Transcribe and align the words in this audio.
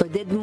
d'Edmond 0.00 0.41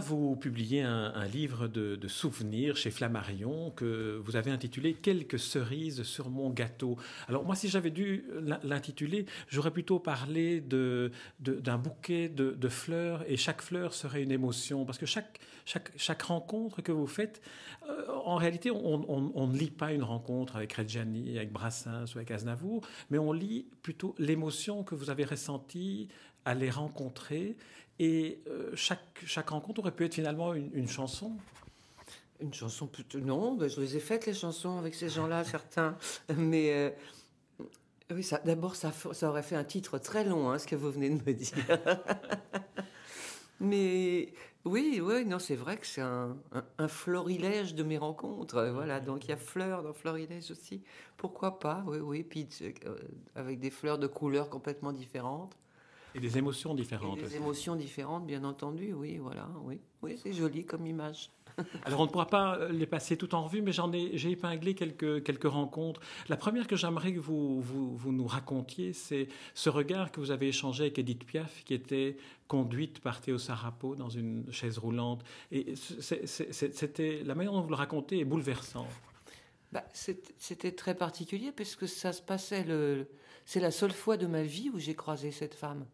Vous 0.00 0.34
publiez 0.36 0.82
un, 0.82 1.26
livre 1.26 1.68
de, 1.68 2.08
souvenirs 2.08 2.76
chez 2.76 2.90
Flammarion 2.90 3.70
que 3.70 4.20
vous 4.24 4.36
avez 4.36 4.50
intitulé 4.50 4.94
Quelques 4.94 5.38
cerises 5.38 6.02
sur 6.02 6.30
mon 6.30 6.50
gâteau. 6.50 6.96
Alors 7.28 7.44
moi, 7.44 7.54
si 7.54 7.68
j'avais 7.68 7.90
dû 7.90 8.24
l'intituler, 8.64 9.26
j'aurais 9.48 9.70
plutôt 9.70 9.98
parlé 9.98 10.60
d'un 10.60 11.10
de, 11.40 11.76
bouquet 11.76 12.28
de, 12.28 12.68
fleurs 12.68 13.24
et 13.28 13.36
chaque 13.36 13.62
fleur 13.62 13.94
serait 13.94 14.22
une 14.22 14.32
émotion 14.32 14.84
parce 14.84 14.98
que 14.98 15.06
chaque, 15.06 15.38
chaque, 15.64 15.90
chaque 15.96 16.22
rencontre 16.22 16.82
que 16.82 16.92
vous 16.92 17.06
faites, 17.06 17.40
euh, 17.88 18.06
en 18.24 18.36
réalité, 18.36 18.70
on, 18.70 19.46
ne 19.46 19.56
lit 19.56 19.70
pas 19.70 19.92
une 19.92 20.02
rencontre 20.02 20.56
avec 20.56 20.72
Reggiani, 20.72 21.36
avec 21.36 21.52
Brassens 21.52 22.14
ou 22.14 22.18
avec 22.18 22.30
Aznavour, 22.30 22.82
mais 23.10 23.18
on 23.18 23.32
lit 23.32 23.66
plutôt 23.82 24.14
l'émotion 24.18 24.82
que 24.82 24.94
vous 24.94 25.10
avez 25.10 25.24
ressentie 25.24 26.08
à 26.44 26.54
les 26.54 26.70
rencontrer 26.70 27.56
et 27.98 28.42
euh, 28.48 28.70
chaque, 28.74 29.22
chaque 29.26 29.50
rencontre 29.50 29.80
aurait 29.80 29.92
pu 29.92 30.04
être 30.04 30.14
finalement 30.14 30.54
une, 30.54 30.88
chanson. 30.88 31.36
Une 32.40 32.52
chanson 32.52 32.86
plutôt. 32.86 33.20
Non, 33.20 33.54
ben, 33.54 33.68
je 33.68 33.80
les 33.80 33.96
ai 33.96 34.00
faites, 34.00 34.26
les 34.26 34.34
chansons, 34.34 34.78
avec 34.78 34.94
ces 34.94 35.08
gens-là, 35.08 35.44
certains. 35.44 35.96
Mais. 36.36 36.72
Euh, 36.72 36.90
oui, 38.12 38.22
ça, 38.22 38.40
d'abord, 38.44 38.76
ça, 38.76 38.92
ça 39.12 39.28
aurait 39.30 39.42
fait 39.42 39.56
un 39.56 39.64
titre 39.64 39.98
très 39.98 40.24
long, 40.24 40.50
hein, 40.50 40.58
ce 40.58 40.66
que 40.66 40.76
vous 40.76 40.90
venez 40.90 41.08
de 41.08 41.14
me 41.14 41.32
dire. 41.32 41.54
Mais 43.60 44.32
oui, 44.64 45.00
oui, 45.02 45.24
non, 45.24 45.38
c'est 45.38 45.56
vrai 45.56 45.76
que 45.76 45.86
c'est 45.86 46.00
un, 46.00 46.36
un, 46.78 46.88
florilège 46.88 47.74
de 47.74 47.82
mes 47.82 47.98
rencontres. 47.98 48.70
Voilà, 48.72 49.00
donc 49.00 49.24
il 49.24 49.30
y 49.30 49.32
a 49.32 49.36
fleurs 49.36 49.82
dans 49.82 49.92
florilège 49.92 50.50
aussi. 50.52 50.82
Pourquoi 51.16 51.58
pas? 51.58 51.82
Oui, 51.86 51.98
oui. 51.98 52.22
Puis 52.22 52.48
euh, 52.62 52.96
avec 53.34 53.58
des 53.58 53.70
fleurs 53.70 53.98
de 53.98 54.06
couleurs 54.06 54.48
complètement 54.50 54.92
différentes. 54.92 55.56
Et 56.14 56.20
des 56.20 56.38
émotions 56.38 56.74
différentes. 56.74 57.18
des 57.18 57.36
émotions 57.36 57.74
différentes, 57.74 58.26
bien 58.26 58.44
entendu, 58.44 58.92
oui, 58.92 59.16
voilà, 59.16 59.48
oui. 59.64 59.80
Oui, 60.02 60.18
c'est 60.22 60.32
joli 60.32 60.64
comme 60.64 60.86
image. 60.86 61.30
Alors 61.84 62.00
on 62.00 62.06
ne 62.06 62.10
pourra 62.10 62.26
pas 62.26 62.56
euh, 62.56 62.72
les 62.72 62.86
passer 62.86 63.16
tout 63.16 63.34
en 63.34 63.44
revue, 63.44 63.62
mais 63.62 63.72
j'en 63.72 63.92
ai, 63.92 64.16
j'ai 64.16 64.30
épinglé 64.30 64.74
quelques, 64.74 65.22
quelques 65.22 65.44
rencontres. 65.44 66.00
La 66.28 66.36
première 66.36 66.66
que 66.66 66.76
j'aimerais 66.76 67.12
que 67.12 67.20
vous, 67.20 67.60
vous, 67.60 67.96
vous, 67.96 68.12
nous 68.12 68.26
racontiez, 68.26 68.92
c'est 68.92 69.28
ce 69.54 69.70
regard 69.70 70.12
que 70.12 70.20
vous 70.20 70.30
avez 70.30 70.48
échangé 70.48 70.84
avec 70.84 70.98
Edith 70.98 71.24
Piaf, 71.24 71.64
qui 71.64 71.74
était 71.74 72.16
conduite 72.48 73.00
par 73.00 73.20
Théo 73.20 73.38
Sarapo 73.38 73.94
dans 73.96 74.10
une 74.10 74.50
chaise 74.52 74.78
roulante. 74.78 75.24
Et 75.50 75.74
c'était 75.76 77.22
la 77.24 77.34
manière 77.34 77.52
dont 77.52 77.62
vous 77.62 77.70
le 77.70 77.74
racontez 77.74 78.20
est 78.20 78.24
bouleversante. 78.24 78.88
Bah, 79.72 79.84
c'était 79.94 80.72
très 80.72 80.94
particulier 80.94 81.50
puisque 81.50 81.88
ça 81.88 82.12
se 82.12 82.20
passait 82.20 82.64
le. 82.64 83.08
C'est 83.46 83.58
la 83.58 83.70
seule 83.70 83.92
fois 83.92 84.16
de 84.16 84.26
ma 84.26 84.42
vie 84.42 84.70
où 84.72 84.78
j'ai 84.78 84.94
croisé 84.94 85.32
cette 85.32 85.54
femme 85.54 85.86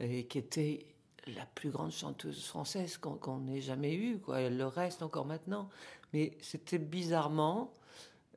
et 0.00 0.24
qui 0.24 0.38
était 0.38 0.86
la 1.26 1.46
plus 1.54 1.70
grande 1.70 1.92
chanteuse 1.92 2.44
française 2.44 2.98
qu'on 2.98 3.46
ait 3.48 3.60
jamais 3.60 3.94
eue. 3.94 4.18
Quoi. 4.18 4.40
Elle 4.40 4.56
le 4.56 4.66
reste 4.66 5.02
encore 5.02 5.26
maintenant. 5.26 5.68
Mais 6.12 6.36
c'était 6.40 6.78
bizarrement 6.78 7.72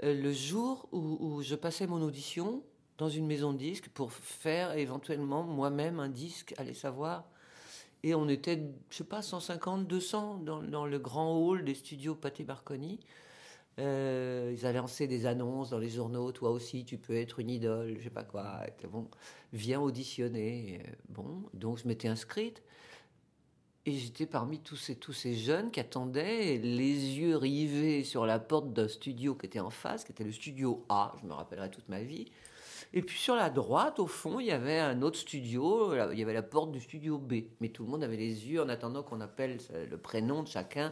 euh, 0.03 0.13
le 0.13 0.31
jour 0.31 0.87
où, 0.91 1.41
je 1.41 1.55
passais 1.55 1.87
mon 1.87 2.01
audition 2.01 2.63
dans 2.97 3.09
une 3.09 3.25
maison 3.25 3.53
de 3.53 3.57
disques 3.57 3.89
pour 3.89 4.11
faire 4.11 4.77
éventuellement 4.77 5.43
moi-même 5.43 5.99
un 5.99 6.09
disque, 6.09 6.53
allez 6.57 6.73
savoir. 6.73 7.25
Et 8.03 8.13
on 8.13 8.29
était, 8.29 8.61
je 8.89 8.97
sais 8.97 9.03
pas, 9.03 9.21
150, 9.21 9.87
200 9.87 10.37
dans, 10.37 10.61
dans 10.61 10.85
le 10.85 10.99
grand 10.99 11.35
hall 11.37 11.65
des 11.65 11.73
studios 11.73 12.15
Pathé 12.15 12.43
Barconi. 12.43 12.99
Euh, 13.77 14.53
ils 14.53 14.65
allaient 14.65 14.79
lancer 14.79 15.07
des 15.07 15.25
annonces 15.25 15.69
dans 15.71 15.79
les 15.79 15.89
journaux. 15.89 16.31
Toi 16.31 16.51
aussi, 16.51 16.85
tu 16.85 16.97
peux 16.97 17.15
être 17.15 17.39
une 17.39 17.49
idole, 17.49 17.95
je 17.97 18.03
sais 18.03 18.09
pas 18.09 18.23
quoi. 18.23 18.61
Bon, 18.89 19.09
viens 19.51 19.81
auditionner. 19.81 20.81
Euh, 20.81 20.91
bon, 21.09 21.43
donc 21.53 21.79
je 21.79 21.87
m'étais 21.87 22.07
inscrite. 22.07 22.63
Et 23.85 23.93
j'étais 23.93 24.25
parmi 24.25 24.59
tous 24.59 24.91
tous 24.99 25.13
ces 25.13 25.35
jeunes 25.35 25.69
qui 25.69 25.79
attendaient, 25.79 26.57
les 26.57 27.19
yeux 27.19 27.35
rivés 27.35 28.03
sur 28.03 28.25
la 28.25 28.39
porte 28.39 28.73
d'un 28.73 28.87
studio 28.87 29.35
qui 29.35 29.45
était 29.45 29.59
en 29.59 29.69
face, 29.69 30.03
qui 30.03 30.11
était 30.11 30.23
le 30.23 30.31
studio 30.31 30.83
A, 30.89 31.13
je 31.21 31.27
me 31.27 31.33
rappellerai 31.33 31.69
toute 31.69 31.87
ma 31.87 32.01
vie. 32.01 32.25
Et 32.93 33.03
puis 33.03 33.19
sur 33.19 33.35
la 33.35 33.51
droite, 33.51 33.99
au 33.99 34.07
fond, 34.07 34.39
il 34.39 34.47
y 34.47 34.51
avait 34.51 34.79
un 34.79 35.01
autre 35.03 35.19
studio, 35.19 35.93
il 36.11 36.17
y 36.17 36.23
avait 36.23 36.33
la 36.33 36.41
porte 36.41 36.71
du 36.71 36.79
studio 36.79 37.19
B. 37.19 37.43
Mais 37.59 37.69
tout 37.69 37.83
le 37.83 37.89
monde 37.89 38.03
avait 38.03 38.17
les 38.17 38.47
yeux 38.47 38.63
en 38.63 38.69
attendant 38.69 39.03
qu'on 39.03 39.21
appelle 39.21 39.59
le 39.89 39.97
prénom 39.97 40.41
de 40.41 40.47
chacun 40.47 40.91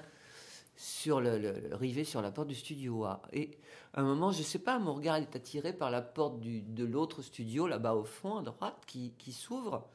sur 0.75 1.21
le, 1.21 1.69
rivet 1.73 2.03
sur 2.03 2.21
la 2.21 2.31
porte 2.31 2.47
du 2.47 2.55
studio 2.55 3.03
A. 3.03 3.21
Et 3.31 3.51
à 3.93 4.01
un 4.01 4.03
moment, 4.03 4.31
je 4.31 4.39
ne 4.39 4.43
sais 4.43 4.59
pas, 4.59 4.79
mon 4.79 4.93
regard 4.93 5.17
est 5.17 5.35
attiré 5.35 5.73
par 5.73 5.91
la 5.91 6.01
porte 6.01 6.39
de 6.39 6.85
l'autre 6.85 7.21
studio, 7.21 7.67
là-bas 7.67 7.93
au 7.93 8.03
fond, 8.03 8.37
à 8.37 8.41
droite, 8.41 8.83
qui, 8.87 9.31
s'ouvre. 9.31 9.87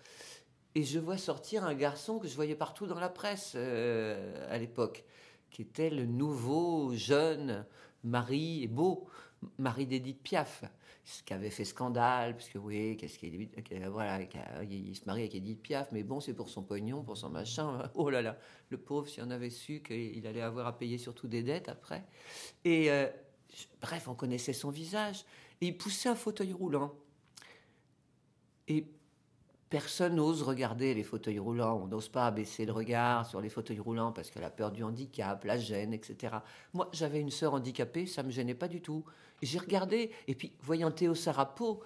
Et 0.74 0.84
je 0.84 0.98
vois 0.98 1.18
sortir 1.18 1.64
un 1.64 1.74
garçon 1.74 2.18
que 2.18 2.28
je 2.28 2.34
voyais 2.34 2.54
partout 2.54 2.86
dans 2.86 3.00
la 3.00 3.08
presse 3.08 3.52
euh, 3.56 4.46
à 4.54 4.58
l'époque, 4.58 5.04
qui 5.50 5.62
était 5.62 5.90
le 5.90 6.06
nouveau 6.06 6.94
jeune 6.94 7.64
mari 8.04 8.62
et 8.62 8.68
beau 8.68 9.06
mari 9.58 9.86
d'Edith 9.86 10.22
Piaf 10.22 10.64
ce 11.08 11.22
qui 11.22 11.32
avait 11.32 11.48
fait 11.48 11.64
scandale, 11.64 12.36
parce 12.36 12.50
que 12.50 12.58
oui, 12.58 12.98
qu'est-ce 12.98 13.18
qu'il 13.18 13.48
voilà, 13.88 14.20
il 14.68 14.94
se 14.94 15.06
marie 15.06 15.22
avec 15.22 15.34
Edith 15.34 15.62
Piaf, 15.62 15.90
mais 15.90 16.02
bon, 16.02 16.20
c'est 16.20 16.34
pour 16.34 16.50
son 16.50 16.62
pognon, 16.62 17.02
pour 17.02 17.16
son 17.16 17.30
machin. 17.30 17.90
Oh 17.94 18.10
là 18.10 18.20
là, 18.20 18.36
le 18.68 18.76
pauvre, 18.76 19.08
s'il 19.08 19.22
en 19.22 19.30
avait 19.30 19.48
su 19.48 19.82
qu'il 19.82 20.26
allait 20.26 20.42
avoir 20.42 20.66
à 20.66 20.76
payer 20.76 20.98
surtout 20.98 21.26
des 21.26 21.42
dettes 21.42 21.70
après. 21.70 22.04
Et 22.62 22.90
euh, 22.90 23.06
bref, 23.80 24.06
on 24.06 24.14
connaissait 24.14 24.52
son 24.52 24.68
visage. 24.68 25.24
Il 25.62 25.78
poussait 25.78 26.10
un 26.10 26.14
fauteuil 26.14 26.52
roulant. 26.52 26.94
Et 28.68 28.84
Personne 29.70 30.14
n'ose 30.14 30.42
regarder 30.42 30.94
les 30.94 31.02
fauteuils 31.02 31.38
roulants, 31.38 31.80
on 31.82 31.88
n'ose 31.88 32.08
pas 32.08 32.30
baisser 32.30 32.64
le 32.64 32.72
regard 32.72 33.26
sur 33.26 33.40
les 33.42 33.50
fauteuils 33.50 33.80
roulants 33.80 34.12
parce 34.12 34.30
que 34.30 34.38
la 34.38 34.48
peur 34.48 34.72
du 34.72 34.82
handicap, 34.82 35.44
la 35.44 35.58
gêne, 35.58 35.92
etc. 35.92 36.36
Moi, 36.72 36.88
j'avais 36.92 37.20
une 37.20 37.30
sœur 37.30 37.52
handicapée, 37.52 38.06
ça 38.06 38.22
me 38.22 38.30
gênait 38.30 38.54
pas 38.54 38.68
du 38.68 38.80
tout. 38.80 39.04
J'ai 39.42 39.58
regardé, 39.58 40.10
et 40.26 40.34
puis 40.34 40.52
voyant 40.62 40.90
Théo 40.90 41.14
Sarapo, 41.14 41.82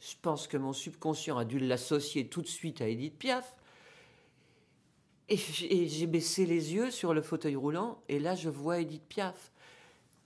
je 0.00 0.14
pense 0.20 0.48
que 0.48 0.56
mon 0.56 0.72
subconscient 0.72 1.38
a 1.38 1.44
dû 1.44 1.60
l'associer 1.60 2.28
tout 2.28 2.42
de 2.42 2.48
suite 2.48 2.80
à 2.80 2.88
Edith 2.88 3.16
Piaf. 3.16 3.54
Et 5.28 5.36
j'ai 5.36 6.06
baissé 6.06 6.46
les 6.46 6.74
yeux 6.74 6.90
sur 6.90 7.14
le 7.14 7.22
fauteuil 7.22 7.56
roulant, 7.56 8.02
et 8.08 8.18
là 8.18 8.34
je 8.34 8.50
vois 8.50 8.80
Edith 8.80 9.06
Piaf 9.08 9.52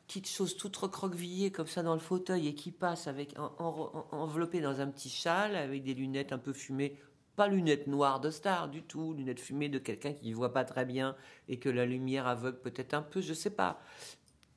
petite 0.08 0.28
chose 0.28 0.56
toute 0.56 0.74
recroquevillée 0.74 1.52
comme 1.52 1.66
ça 1.66 1.82
dans 1.82 1.92
le 1.92 2.00
fauteuil 2.00 2.48
et 2.48 2.54
qui 2.54 2.72
passe 2.72 3.06
avec 3.06 3.34
enveloppée 3.58 4.62
dans 4.62 4.80
un 4.80 4.88
petit 4.88 5.10
châle 5.10 5.54
avec 5.54 5.84
des 5.84 5.94
lunettes 5.94 6.32
un 6.32 6.38
peu 6.38 6.54
fumées 6.54 6.98
pas 7.36 7.46
lunettes 7.46 7.86
noires 7.86 8.18
de 8.18 8.30
star 8.30 8.68
du 8.68 8.82
tout, 8.82 9.14
lunettes 9.14 9.38
fumées 9.38 9.68
de 9.68 9.78
quelqu'un 9.78 10.12
qui 10.12 10.30
ne 10.30 10.34
voit 10.34 10.52
pas 10.52 10.64
très 10.64 10.84
bien 10.84 11.14
et 11.46 11.60
que 11.60 11.68
la 11.68 11.86
lumière 11.86 12.26
aveugle 12.26 12.58
peut-être 12.58 12.94
un 12.94 13.02
peu, 13.02 13.20
je 13.20 13.32
sais 13.32 13.50
pas. 13.50 13.80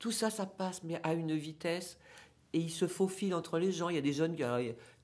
Tout 0.00 0.10
ça, 0.10 0.30
ça 0.30 0.46
passe, 0.46 0.82
mais 0.82 0.98
à 1.04 1.12
une 1.12 1.36
vitesse 1.36 1.96
et 2.52 2.58
il 2.58 2.70
se 2.70 2.88
faufile 2.88 3.34
entre 3.34 3.60
les 3.60 3.70
gens. 3.70 3.88
Il 3.88 3.94
y 3.94 3.98
a 3.98 4.02
des 4.02 4.12
jeunes 4.12 4.34
qui, 4.34 4.42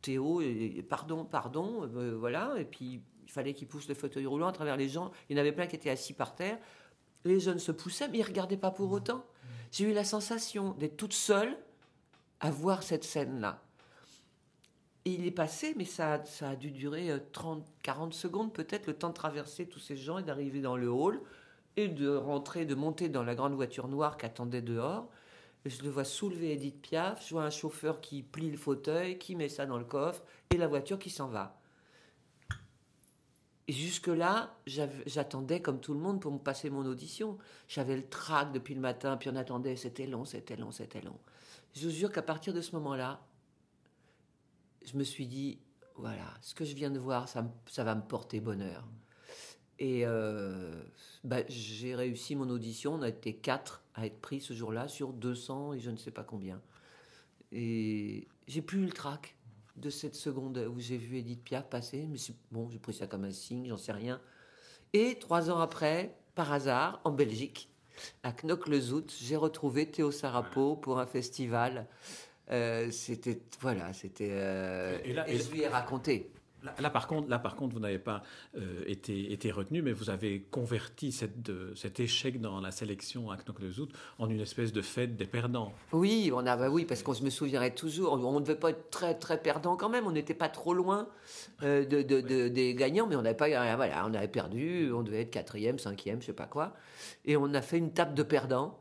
Théo, 0.03 0.43
pardon, 0.89 1.25
pardon, 1.25 1.89
euh, 1.95 2.17
voilà, 2.19 2.55
et 2.59 2.65
puis 2.65 3.01
il 3.25 3.31
fallait 3.31 3.55
qu'il 3.55 3.69
pousse 3.69 3.89
le 3.89 3.95
fauteuil 3.95 4.27
roulant 4.27 4.49
à 4.49 4.53
travers 4.53 4.77
les 4.77 4.89
gens. 4.89 5.13
Il 5.29 5.37
y 5.37 5.39
en 5.39 5.41
avait 5.41 5.53
plein 5.53 5.69
qui 5.69 5.77
étaient 5.77 5.91
assis 5.91 6.15
par 6.15 6.35
terre. 6.35 6.59
Les 7.25 7.39
jeunes 7.39 7.61
se 7.61 7.71
poussaient, 7.71 8.09
mais 8.09 8.19
ils 8.19 8.25
regardaient 8.25 8.57
pas 8.57 8.73
pour 8.73 8.91
autant 8.91 9.25
j'ai 9.71 9.85
eu 9.85 9.93
la 9.93 10.05
sensation 10.05 10.73
d'être 10.73 10.97
toute 10.97 11.13
seule 11.13 11.57
à 12.41 12.51
voir 12.51 12.83
cette 12.83 13.05
scène-là. 13.05 13.63
Et 15.05 15.13
il 15.13 15.27
est 15.27 15.33
passé, 15.33 15.75
mais 15.77 15.85
ça, 15.85 16.25
ça 16.25 16.51
a 16.51 16.57
dû 16.57 16.71
durer 16.71 17.11
30, 17.33 17.61
euh, 17.61 17.71
40 17.83 18.15
secondes 18.15 18.53
peut-être, 18.53 18.87
le 18.87 18.95
temps 18.95 19.09
de 19.09 19.15
traverser 19.15 19.67
tous 19.67 19.79
ces 19.79 19.97
gens 19.97 20.19
et 20.19 20.23
d'arriver 20.23 20.61
dans 20.61 20.77
le 20.77 20.91
hall 20.91 21.21
et 21.77 21.89
de 21.89 22.15
rentrer, 22.15 22.67
de 22.67 22.75
monter 22.75 23.09
dans 23.09 23.23
la 23.23 23.35
grande 23.35 23.55
voiture 23.55 23.89
noire 23.89 24.17
qui 24.19 24.27
attendait 24.27 24.63
dehors. 24.63 25.09
je 25.65 25.83
le 25.83 25.91
vois 25.91 26.05
soulever 26.05 26.53
Edith 26.53 26.83
Piaf, 26.83 27.27
je 27.27 27.35
vois 27.35 27.45
un 27.45 27.51
chauffeur 27.51 28.01
qui 28.01 28.23
plie 28.23 28.51
le 28.51 28.57
fauteuil, 28.57 29.19
qui 29.19 29.37
met 29.37 29.49
ça 29.49 29.65
dans 29.65 29.79
le 29.79 29.85
coffre, 29.85 30.23
et 30.51 30.57
la 30.57 30.67
voiture 30.67 30.99
qui 30.99 31.11
s'en 31.11 31.29
va. 31.29 31.58
Jusque-là, 33.69 34.57
j'attendais 34.67 35.61
comme 35.61 35.79
tout 35.81 35.93
le 35.93 36.01
monde 36.01 36.21
pour 36.21 36.33
me 36.33 36.39
passer 36.39 36.71
mon 36.71 36.87
audition. 36.87 37.37
J'avais 37.69 37.97
le 37.97 38.09
trac 38.09 38.51
depuis 38.53 38.75
le 38.75 38.81
matin, 38.81 39.19
puis 39.19 39.29
on 39.29 39.37
attendait, 39.37 39.77
c'était 39.77 40.07
long, 40.07 40.25
c'était 40.25 40.57
long, 40.57 40.71
c'était 40.71 41.03
long. 41.03 41.19
Je 41.75 41.87
vous 41.87 41.95
jure 41.95 42.11
qu'à 42.11 42.23
partir 42.23 42.55
de 42.55 42.63
ce 42.63 42.75
moment-là, 42.77 43.21
je 44.85 44.97
me 44.97 45.05
suis 45.05 45.27
dit, 45.27 45.59
voilà, 45.97 46.33
ce 46.41 46.55
que 46.55 46.65
je 46.65 46.75
viens 46.75 46.91
de 46.91 46.99
voir, 46.99 47.29
ça, 47.29 47.47
ça 47.67 47.85
va 47.85 47.95
me 47.95 48.01
porter 48.01 48.41
bonheur. 48.41 48.89
Et 49.79 50.07
euh, 50.07 50.83
bah, 51.23 51.43
j'ai 51.49 51.95
réussi 51.95 52.37
mon 52.37 52.49
audition. 52.51 52.95
On 52.95 53.03
a 53.03 53.09
été 53.09 53.35
quatre 53.37 53.83
à 53.95 54.07
être 54.07 54.21
pris 54.21 54.41
ce 54.41 54.55
jour-là 54.55 54.89
sur 54.89 55.13
200 55.13 55.75
et 55.75 55.81
je 55.81 55.91
ne 55.91 55.97
sais 55.97 56.11
pas 56.11 56.25
combien. 56.25 56.61
Et 57.53 58.27
j'ai 58.47 58.63
plus 58.63 58.83
eu 58.83 58.87
le 58.87 58.93
trac 58.93 59.37
de 59.81 59.91
cette 59.91 60.15
seconde 60.15 60.59
où 60.75 60.79
j'ai 60.79 60.97
vu 60.97 61.19
Edith 61.19 61.43
Piaf 61.45 61.69
passer. 61.69 62.07
Mais 62.11 62.19
bon, 62.51 62.69
j'ai 62.71 62.79
pris 62.79 62.95
ça 62.95 63.07
comme 63.07 63.25
un 63.25 63.33
signe, 63.33 63.69
j'en 63.69 63.77
sais 63.77 63.93
rien. 63.93 64.21
Et 64.93 65.19
trois 65.19 65.51
ans 65.51 65.61
après, 65.61 66.17
par 66.35 66.53
hasard, 66.53 67.01
en 67.05 67.11
Belgique, 67.11 67.71
à 68.23 68.33
Knokke-le-Zout, 68.33 69.13
j'ai 69.21 69.37
retrouvé 69.37 69.91
Théo 69.91 70.11
Sarapo 70.11 70.77
pour 70.77 70.99
un 70.99 71.07
festival. 71.07 71.87
Euh, 72.51 72.91
c'était 72.91 73.41
voilà, 73.61 73.93
c'était 73.93 74.31
euh, 74.31 74.99
et, 75.05 75.13
là, 75.13 75.29
et, 75.29 75.37
je 75.37 75.51
lui 75.51 75.63
ai 75.63 75.69
raconté. 75.69 76.33
Là, 76.81 76.91
par 76.91 77.07
contre, 77.07 77.29
là, 77.29 77.39
par 77.39 77.55
contre, 77.55 77.75
vous 77.75 77.81
n'avez 77.81 77.99
pas 77.99 78.23
euh, 78.57 78.83
été, 78.87 79.33
été, 79.33 79.51
retenu, 79.53 79.81
mais 79.81 79.93
vous 79.93 80.11
avez 80.11 80.41
converti 80.51 81.13
cette, 81.13 81.51
cet 81.77 82.01
échec 82.01 82.41
dans 82.41 82.61
la 82.61 82.73
sélection 82.73 83.31
à 83.31 83.37
knock 83.37 83.61
le 83.61 83.71
Zout 83.71 83.89
en 84.19 84.29
une 84.29 84.41
espèce 84.41 84.73
de 84.73 84.83
fête 84.83 85.17
des 85.17 85.27
perdants. 85.27 85.73
Oui, 85.93 86.33
on 86.35 86.47
a, 86.47 86.69
oui, 86.69 86.85
parce 86.85 87.03
qu'on 87.03 87.15
se 87.15 87.23
me 87.23 87.31
souviendrait 87.31 87.75
toujours. 87.75 88.15
On 88.15 88.41
ne 88.41 88.45
devait 88.45 88.59
pas 88.59 88.71
être 88.71 88.91
très 88.91 89.15
très 89.15 89.41
perdant 89.41 89.77
quand 89.77 89.89
même. 89.89 90.07
On 90.07 90.13
n'était 90.13 90.35
pas 90.35 90.49
trop 90.49 90.75
loin 90.75 91.09
euh, 91.63 91.85
de, 91.85 92.03
de, 92.03 92.49
des 92.49 92.75
gagnants, 92.75 93.07
mais 93.07 93.15
on 93.15 93.23
n'avait 93.23 93.37
pas, 93.37 93.49
voilà, 93.77 94.05
on 94.07 94.15
avait 94.15 94.29
perdu. 94.29 94.93
On 94.93 95.03
devait 95.03 95.23
être 95.23 95.31
quatrième, 95.31 95.79
cinquième, 95.79 96.21
je 96.21 96.27
sais 96.27 96.33
pas 96.33 96.47
quoi. 96.47 96.75
Et 97.25 97.37
on 97.37 97.55
a 97.55 97.63
fait 97.63 97.79
une 97.79 97.93
table 97.93 98.15
de 98.15 98.23
perdants. 98.25 98.79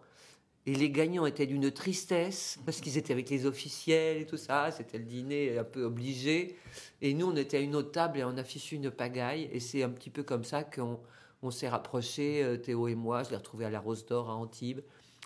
Et 0.68 0.76
les 0.76 0.90
gagnants 0.90 1.26
étaient 1.26 1.46
d'une 1.46 1.72
tristesse 1.72 2.60
parce 2.66 2.82
qu'ils 2.82 2.98
étaient 2.98 3.14
avec 3.14 3.30
les 3.30 3.46
officiels 3.46 4.18
et 4.18 4.26
tout 4.26 4.36
ça. 4.36 4.70
C'était 4.70 4.98
le 4.98 5.06
dîner 5.06 5.58
un 5.58 5.64
peu 5.64 5.86
obligé. 5.86 6.58
Et 7.02 7.14
nous, 7.14 7.28
on 7.28 7.36
était 7.38 7.56
à 7.56 7.60
une 7.62 7.74
autre 7.74 7.92
table 7.92 8.20
et 8.20 8.26
on 8.26 8.36
a 8.36 8.44
fichu 8.44 8.76
une 8.76 8.92
pagaille. 8.92 9.50
Et 9.54 9.62
c'est 9.62 9.82
un 9.82 9.90
petit 9.90 10.10
peu 10.10 10.24
comme 10.24 10.44
ça 10.44 10.66
qu'on 10.66 11.00
on, 11.42 11.52
s'est 11.52 11.70
rapprochés, 11.70 12.44
euh, 12.44 12.58
Théo 12.58 12.90
et 12.90 12.96
moi. 12.96 13.24
Je 13.24 13.30
l'ai 13.30 13.38
retrouvé 13.38 13.64
à 13.64 13.70
la 13.70 13.80
Rose 13.80 14.06
d'Or 14.06 14.30
à 14.30 14.36
Antibes. 14.36 14.82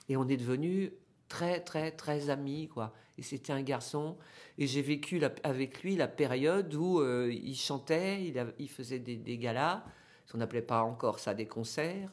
Et 0.10 0.16
on 0.16 0.28
est 0.28 0.38
devenus 0.38 0.92
très, 1.28 1.60
très, 1.60 1.90
très 1.90 2.30
amis, 2.30 2.68
quoi. 2.68 2.94
Et 3.18 3.24
c'était 3.24 3.52
un 3.52 3.64
garçon. 3.64 4.18
Et 4.60 4.68
j'ai 4.68 4.84
vécu 4.84 5.20
avec 5.42 5.82
lui 5.82 5.96
la 5.96 6.08
période 6.08 6.72
où 6.76 7.00
euh, 7.00 7.34
il 7.34 7.56
chantait, 7.56 8.32
il, 8.60 8.70
faisait 8.70 9.00
des 9.00 9.38
galas. 9.40 9.84
On 10.34 10.38
n'appelait 10.38 10.62
pas 10.62 10.82
encore 10.82 11.20
ça 11.20 11.34
des 11.34 11.46
concerts. 11.46 12.10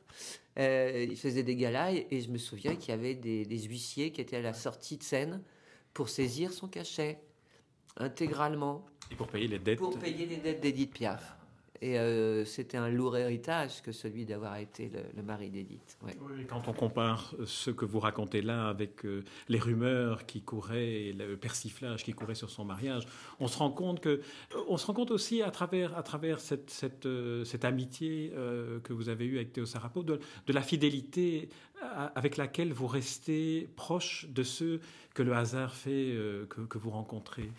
Euh, 0.59 1.07
il 1.09 1.17
faisait 1.17 1.45
des 1.45 1.55
galas 1.55 1.93
et, 1.93 2.21
je 2.21 2.31
me 2.31 2.39
souviens 2.39 2.75
qu'il 2.75 2.91
y 2.91 2.93
avait 2.93 3.15
des, 3.15 3.63
huissiers 3.63 4.11
qui 4.11 4.21
étaient 4.21 4.39
à 4.39 4.43
la 4.43 4.55
sortie 4.55 4.97
de 4.97 5.05
scène 5.05 5.43
pour 5.95 6.09
saisir 6.09 6.53
son 6.53 6.69
cachet 6.69 7.21
intégralement. 7.97 8.85
Et 9.11 9.15
pour 9.15 9.29
payer 9.29 9.49
les 9.49 9.59
dettes 9.59 9.79
Pour 9.79 9.99
payer 9.99 10.27
les 10.27 10.37
dettes 10.37 10.61
d'Edith 10.61 10.93
Piaf. 10.93 11.38
Et 11.81 11.99
euh, 11.99 12.45
c'était 12.45 12.77
un 12.77 12.89
lourd 12.89 13.17
héritage 13.17 13.83
que 13.83 13.93
celui 13.93 14.25
d'avoir 14.25 14.57
été 14.57 14.91
le, 15.17 15.23
mari 15.23 15.49
d'Edith. 15.51 15.97
quand 16.49 16.67
on 16.67 16.73
compare 16.73 17.35
ce 17.45 17.71
que 17.71 17.85
vous 17.85 18.01
racontez 18.01 18.43
là 18.43 18.69
avec 18.69 19.05
euh, 19.05 19.23
les 19.49 19.59
rumeurs 19.59 20.27
qui 20.27 20.43
couraient 20.43 21.13
le 21.17 21.37
persiflage 21.37 22.03
qui 22.03 22.13
courait 22.15 22.35
sur 22.35 22.51
son 22.51 22.65
mariage, 22.65 23.05
on 23.39 23.47
se 23.47 23.59
rend 23.59 23.71
compte 23.71 24.01
que, 24.01 24.21
on 24.69 24.77
se 24.77 24.87
rend 24.87 24.95
compte 24.95 25.13
aussi 25.13 25.41
à 25.43 25.51
travers, 25.51 25.97
à 25.97 26.03
travers 26.03 26.41
cette, 26.41 27.07
euh, 27.07 27.45
amitié 27.63 28.33
que 28.85 28.93
vous 28.93 29.09
avez 29.09 29.25
eue 29.25 29.37
avec 29.37 29.53
Théo 29.53 29.67
Sarapo, 29.67 30.03
de, 30.03 30.21
la 30.49 30.63
fidélité 30.63 31.49
avec 32.15 32.37
laquelle 32.37 32.73
vous 32.73 32.87
restez 32.87 33.69
proche 33.77 34.27
de 34.29 34.43
ceux 34.43 34.81
que 35.15 35.23
le 35.23 35.35
hasard 35.35 35.75
fait 35.75 36.15
que 36.49 36.79
vous 36.79 36.91
rencontrez. 36.91 37.51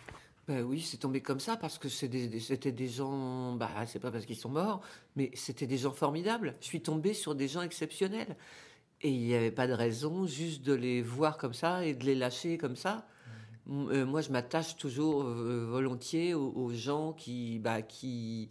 Ben 0.50 0.64
oui, 0.64 0.80
c'est 0.80 0.96
tombé 0.96 1.20
comme 1.20 1.38
ça 1.38 1.56
parce 1.56 1.78
que 1.78 1.88
c'était 1.88 2.72
des 2.72 2.88
gens, 2.88 3.52
bah, 3.52 3.70
c'est 3.86 4.00
pas 4.00 4.10
parce 4.10 4.26
qu'ils 4.26 4.34
sont 4.34 4.48
morts, 4.48 4.80
mais 5.14 5.30
c'était 5.34 5.68
des 5.68 5.78
gens 5.78 5.92
formidables. 5.92 6.56
Je 6.60 6.66
suis 6.66 6.82
tombé 6.82 7.14
sur 7.14 7.36
des 7.36 7.46
gens 7.46 7.62
exceptionnels. 7.62 8.36
Et 9.00 9.10
il 9.10 9.20
n'y 9.20 9.34
avait 9.36 9.52
pas 9.52 9.68
de 9.68 9.72
raison 9.72 10.26
juste 10.26 10.62
de 10.62 10.72
les 10.72 11.02
voir 11.02 11.38
comme 11.38 11.54
ça 11.54 11.84
et 11.84 11.94
de 11.94 12.04
les 12.04 12.16
lâcher 12.16 12.58
comme 12.58 12.74
ça. 12.74 13.06
Mmh. 13.66 13.90
Euh, 13.90 14.04
moi, 14.04 14.22
je 14.22 14.30
m'attache 14.30 14.76
toujours 14.76 15.22
euh, 15.22 15.68
volontiers 15.70 16.34
aux, 16.34 16.72
gens 16.72 17.12
qui, 17.12 17.60
bah, 17.60 17.80
qui, 17.82 18.50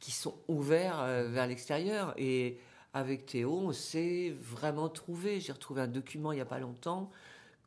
qui 0.00 0.10
sont 0.10 0.36
ouverts 0.48 1.00
euh, 1.00 1.28
vers 1.28 1.46
l'extérieur. 1.46 2.12
Et 2.18 2.58
avec 2.92 3.24
Théo, 3.24 3.58
on 3.58 3.72
s'est 3.72 4.36
vraiment 4.38 4.90
trouvé. 4.90 5.40
J'ai 5.40 5.52
retrouvé 5.52 5.80
un 5.80 5.88
document 5.88 6.32
il 6.32 6.34
n'y 6.36 6.42
a 6.42 6.44
pas 6.44 6.60
longtemps 6.60 7.10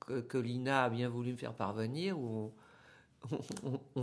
que, 0.02 0.22
que 0.22 0.38
Lina 0.38 0.84
a 0.84 0.90
bien 0.92 1.10
voulu 1.10 1.32
me 1.32 1.38
faire 1.38 1.56
parvenir 1.56 2.20
où 2.20 2.28
on, 2.28 2.52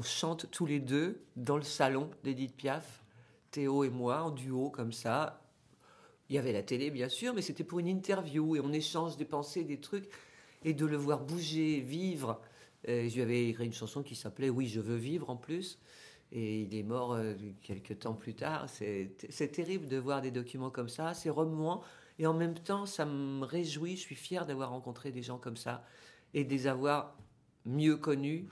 chante 0.02 0.50
tous 0.50 0.67
les 0.67 0.81
deux 0.81 1.22
dans 1.37 1.56
le 1.56 1.62
salon 1.62 2.11
d'Edith 2.25 2.56
Piaf, 2.56 3.02
Théo 3.50 3.84
et 3.84 3.90
moi, 3.90 4.22
en 4.22 4.31
duo 4.31 4.70
comme 4.70 4.93
ça. 4.93 5.43
Il 6.28 6.37
y 6.37 6.38
avait 6.38 6.52
la 6.52 6.62
télé, 6.62 6.90
bien 6.90 7.08
sûr, 7.08 7.34
mais 7.34 7.43
c'était 7.43 7.64
pour 7.64 7.81
une 7.81 7.88
interview 7.88 8.55
et 8.56 8.61
on 8.61 8.72
échange 8.72 9.17
des 9.17 9.25
pensées, 9.25 9.64
des 9.64 9.81
trucs, 9.81 10.08
et 10.64 10.75
de 10.75 10.87
le 10.87 10.96
voir 10.96 11.20
bouger, 11.20 11.81
vivre. 11.81 12.40
Euh, 12.88 13.08
je 13.08 13.14
lui 13.17 13.22
avais 13.22 13.49
écrit 13.49 13.67
une 13.67 13.72
chanson 13.72 14.02
qui 14.02 14.14
s'appelait 14.14 14.50
Oui, 14.50 14.69
je 14.69 14.81
veux 14.81 14.96
vivre 14.96 15.31
en 15.31 15.37
plus. 15.37 15.78
Et 16.32 16.61
il 16.62 16.75
est 16.76 16.84
mort 16.84 17.14
euh, 17.14 17.34
quelques 17.62 17.99
temps 17.99 18.14
plus 18.14 18.34
tard. 18.34 18.69
C'est 18.69 19.49
terrible 19.52 19.88
de 19.88 19.96
voir 19.96 20.20
des 20.20 20.31
documents 20.31 20.70
comme 20.70 20.88
ça. 20.88 21.12
C'est 21.14 21.31
remuant. 21.31 21.82
Et 22.20 22.26
en 22.26 22.34
même 22.34 22.55
temps, 22.55 22.87
ça 22.87 23.05
me 23.05 23.44
réjouit. 23.44 23.96
Je 23.96 24.02
suis 24.02 24.14
fier 24.14 24.46
d'avoir 24.46 24.70
rencontré 24.70 25.11
des 25.11 25.23
gens 25.23 25.38
comme 25.38 25.56
ça 25.56 25.84
et 26.32 26.44
de 26.44 26.50
les 26.50 26.69
avoir 26.69 27.16
mieux 27.64 27.96
connus 27.96 28.49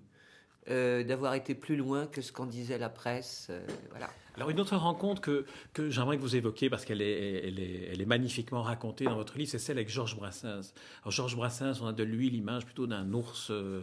euh, 0.70 1.02
d'avoir 1.02 1.32
été 1.32 1.54
plus 1.54 1.76
loin 1.76 2.06
que 2.06 2.20
ce 2.20 2.30
qu'en 2.30 2.44
disait 2.44 2.76
la 2.76 2.90
presse. 2.90 3.46
Euh, 3.48 3.66
voilà. 3.90 4.10
Alors 4.36 4.50
une 4.50 4.60
autre 4.60 4.76
rencontre 4.76 5.20
que, 5.20 5.46
que 5.72 5.88
j'aimerais 5.88 6.16
que 6.16 6.22
vous 6.22 6.36
évoquiez, 6.36 6.68
parce 6.68 6.84
qu'elle 6.84 7.00
est, 7.00 7.48
elle 7.48 8.00
est, 8.00 8.06
magnifiquement 8.06 8.62
racontée 8.62 9.06
dans 9.06 9.16
votre 9.16 9.36
livre, 9.38 9.50
c'est 9.50 9.58
celle 9.58 9.78
avec 9.78 9.88
Georges 9.88 10.14
Brassens. 10.14 10.74
Alors 11.02 11.10
Georges 11.10 11.36
Brassens, 11.36 11.80
on 11.82 11.86
a 11.86 11.92
de 11.92 12.04
lui 12.04 12.30
l'image 12.30 12.66
plutôt 12.66 12.86
d'un 12.86 13.12
ours 13.14 13.50
euh, 13.50 13.82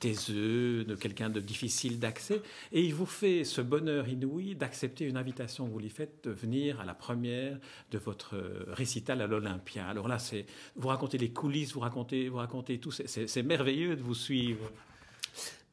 taiseux, 0.00 0.84
de 0.84 0.94
quelqu'un 0.96 1.30
de 1.30 1.38
difficile 1.38 2.00
d'accès, 2.00 2.40
et 2.72 2.82
il 2.82 2.94
vous 2.94 3.06
fait 3.06 3.44
ce 3.44 3.60
bonheur 3.60 4.08
inouï 4.08 4.56
d'accepter 4.56 5.04
une 5.04 5.16
invitation 5.16 5.66
que 5.66 5.70
vous 5.70 5.78
lui 5.78 5.90
faites 5.90 6.24
de 6.24 6.30
venir 6.30 6.80
à 6.80 6.84
la 6.84 6.94
première 6.94 7.58
de 7.92 7.98
votre 7.98 8.42
récital 8.68 9.20
à 9.20 9.28
l'Olympia. 9.28 9.86
Alors 9.86 10.08
là, 10.08 10.18
c'est 10.18 10.46
vous 10.74 10.88
racontez 10.88 11.18
les 11.18 11.30
coulisses, 11.30 11.74
vous 11.74 11.80
racontez, 11.80 12.28
vous 12.28 12.38
racontez 12.38 12.78
tout, 12.78 12.90
c'est 12.90 13.42
merveilleux 13.44 13.94
de 13.94 14.02
vous 14.02 14.14
suivre 14.14 14.72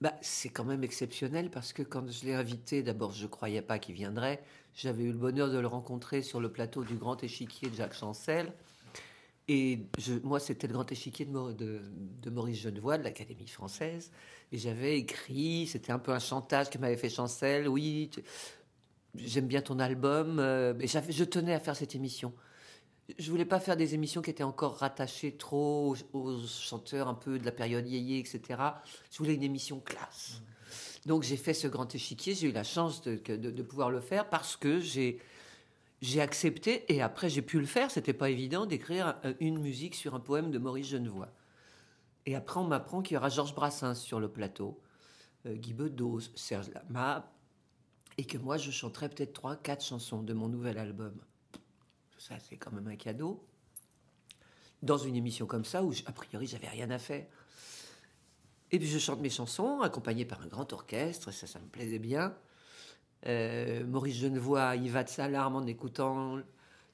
bah, 0.02 0.14
C'est 0.22 0.50
quand 0.50 0.64
même 0.64 0.84
exceptionnel 0.84 1.50
parce 1.50 1.74
que 1.74 1.82
quand 1.84 2.10
je 2.10 2.26
l'ai 2.26 2.34
invité, 2.34 2.84
d'abord 2.84 3.12
je 3.12 3.24
ne 3.24 3.30
croyais 3.30 3.62
pas 3.62 3.80
qu'il 3.80 3.96
viendrait. 3.96 4.44
J'avais 4.76 5.04
eu 5.04 5.12
le 5.12 5.18
bonheur 5.18 5.50
de 5.50 5.58
le 5.58 5.68
rencontrer 5.68 6.22
sur 6.22 6.40
le 6.40 6.52
plateau 6.52 6.84
du 6.84 6.96
Grand 6.96 7.24
Échiquier 7.24 7.70
de 7.70 7.76
Jacques 7.76 7.96
Chancel. 7.96 8.54
Et 9.48 9.80
moi, 10.24 10.40
c'était 10.40 10.68
le 10.68 10.74
Grand 10.74 10.92
Échiquier 10.92 11.26
de, 11.26 12.30
Maurice 12.30 12.60
Genevoix, 12.60 12.98
de 12.98 13.04
l'Académie 13.04 13.48
française. 13.48 14.12
Et 14.52 14.58
j'avais 14.58 14.98
écrit, 14.98 15.68
c'était 15.68 15.92
un 15.92 16.00
peu 16.00 16.12
un 16.12 16.20
chantage 16.20 16.70
que 16.70 16.78
m'avait 16.78 16.98
fait 16.98 17.10
Chancel. 17.10 17.68
Oui, 17.68 18.12
j'aime 19.16 19.48
bien 19.48 19.62
ton 19.62 19.80
album. 19.80 20.40
Euh, 20.40 20.74
mais 20.78 20.88
je 20.88 21.24
tenais 21.24 21.54
à 21.54 21.60
faire 21.60 21.76
cette 21.76 21.96
émission 21.96 22.34
je 23.18 23.32
voulais 23.32 23.46
pas 23.46 23.60
faire 23.60 23.78
des 23.78 23.94
émissions 23.94 24.22
qui 24.22 24.30
étaient 24.30 24.44
encore 24.44 24.78
rattachées 24.78 25.38
trop 25.38 25.96
aux, 26.14 26.40
chanteurs 26.46 27.08
un 27.08 27.14
peu 27.14 27.40
de 27.40 27.46
la 27.46 27.52
période 27.52 27.88
yéyé, 27.88 28.20
etc. 28.20 28.62
Je 29.12 29.18
voulais 29.18 29.36
une 29.36 29.44
émission 29.44 29.80
classe. 29.80 30.42
Donc 31.06 31.24
j'ai 31.24 31.38
fait 31.38 31.54
ce 31.54 31.68
grand 31.68 31.94
échiquier, 31.96 32.36
j'ai 32.36 32.50
eu 32.50 32.52
la 32.52 32.66
chance 32.66 33.02
de, 33.02 33.62
pouvoir 33.62 33.92
le 33.92 34.02
faire 34.02 34.30
parce 34.30 34.58
que 34.58 34.80
j'ai 34.82 35.22
accepté 36.20 36.84
et 36.94 37.02
après 37.02 37.30
j'ai 37.30 37.42
pu 37.42 37.60
le 37.60 37.66
faire. 37.66 37.92
C'était 37.92 38.14
pas 38.14 38.30
évident 38.30 38.66
d'écrire 38.66 39.16
une 39.40 39.60
musique 39.60 39.96
sur 39.96 40.14
un 40.14 40.20
poème 40.20 40.52
de 40.52 40.58
Maurice 40.58 40.90
Genevoix. 40.90 41.30
Et 42.26 42.36
après 42.36 42.60
on 42.60 42.66
m'apprend 42.66 43.02
qu'il 43.02 43.16
y 43.16 43.18
aura 43.18 43.30
Georges 43.30 43.56
Brassens 43.56 43.96
sur 43.96 44.20
le 44.20 44.28
plateau, 44.28 44.82
euh, 45.46 45.54
Guy 45.54 45.74
Bedos, 45.74 46.20
Serge 46.36 46.70
Lama, 46.72 47.32
et 48.18 48.26
que 48.26 48.38
moi 48.38 48.58
je 48.58 48.70
chanterai 48.70 49.08
peut-être 49.08 49.32
trois, 49.32 49.56
quatre 49.56 49.86
chansons 49.86 50.24
de 50.24 50.34
mon 50.34 50.50
nouvel 50.50 50.78
album 50.78 51.18
ça 52.18 52.36
c'est 52.48 52.58
quand 52.58 52.72
même 52.72 52.88
un 52.88 52.96
cadeau. 52.96 53.44
Dans 54.84 54.98
une 54.98 55.16
émission 55.16 55.46
comme 55.48 55.66
ça, 55.66 55.84
où 55.84 55.92
a 56.06 56.12
priori 56.12 56.48
j'avais 56.48 56.68
rien 56.68 56.90
à 56.92 57.00
faire. 57.00 57.26
Et 58.72 58.80
puis 58.80 58.88
je 58.88 59.00
chante 59.00 59.22
mes 59.22 59.30
chansons, 59.30 59.82
accompagné 59.82 60.26
par 60.26 60.42
un 60.42 60.48
grand 60.48 60.72
orchestre, 60.74 61.32
ça, 61.32 61.48
ça 61.48 61.60
me 61.60 61.68
plaisait 61.68 62.00
bien. 62.00 62.36
Euh, 63.26 63.86
Maurice 63.86 64.18
Genevoix, 64.18 64.76
il 64.76 64.92
va 64.92 65.04
de 65.04 65.10
sa 65.10 65.28
larme 65.28 65.56
en 65.56 65.66
écoutant. 65.66 66.40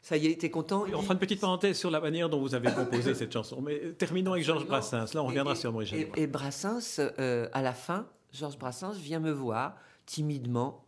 Ça 0.01 0.17
y 0.17 0.27
est, 0.27 0.39
t'es 0.39 0.49
content 0.49 0.85
On 0.93 1.01
fera 1.01 1.13
une 1.13 1.19
petite 1.19 1.39
parenthèse 1.39 1.77
sur 1.77 1.89
la 1.89 1.99
manière 1.99 2.29
dont 2.29 2.39
vous 2.39 2.55
avez 2.55 2.71
composé 2.71 3.13
cette 3.15 3.31
chanson. 3.31 3.61
Mais 3.61 3.93
terminons 3.93 4.33
avec 4.33 4.43
Georges 4.43 4.65
Brassens. 4.67 5.13
Là, 5.13 5.23
on 5.23 5.27
reviendra 5.27 5.55
sur 5.55 5.71
Maurice 5.71 5.89
Genevoix. 5.89 6.17
Et, 6.17 6.27
Brassens, 6.27 6.99
euh, 7.19 7.47
à 7.53 7.61
la 7.61 7.73
fin, 7.73 8.07
Georges 8.31 8.57
Brassens 8.57 8.93
vient 8.93 9.19
me 9.19 9.31
voir 9.31 9.75
timidement 10.05 10.82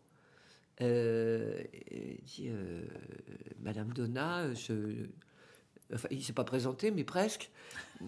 euh, 0.81 1.63
dit 2.23 2.47
euh, 2.49 2.85
Madame 3.61 3.93
Donna, 3.93 4.53
je. 4.53 5.07
Enfin, 5.93 6.07
il 6.09 6.23
s'est 6.23 6.33
pas 6.33 6.43
présenté, 6.43 6.89
mais 6.91 7.03
presque. 7.03 7.51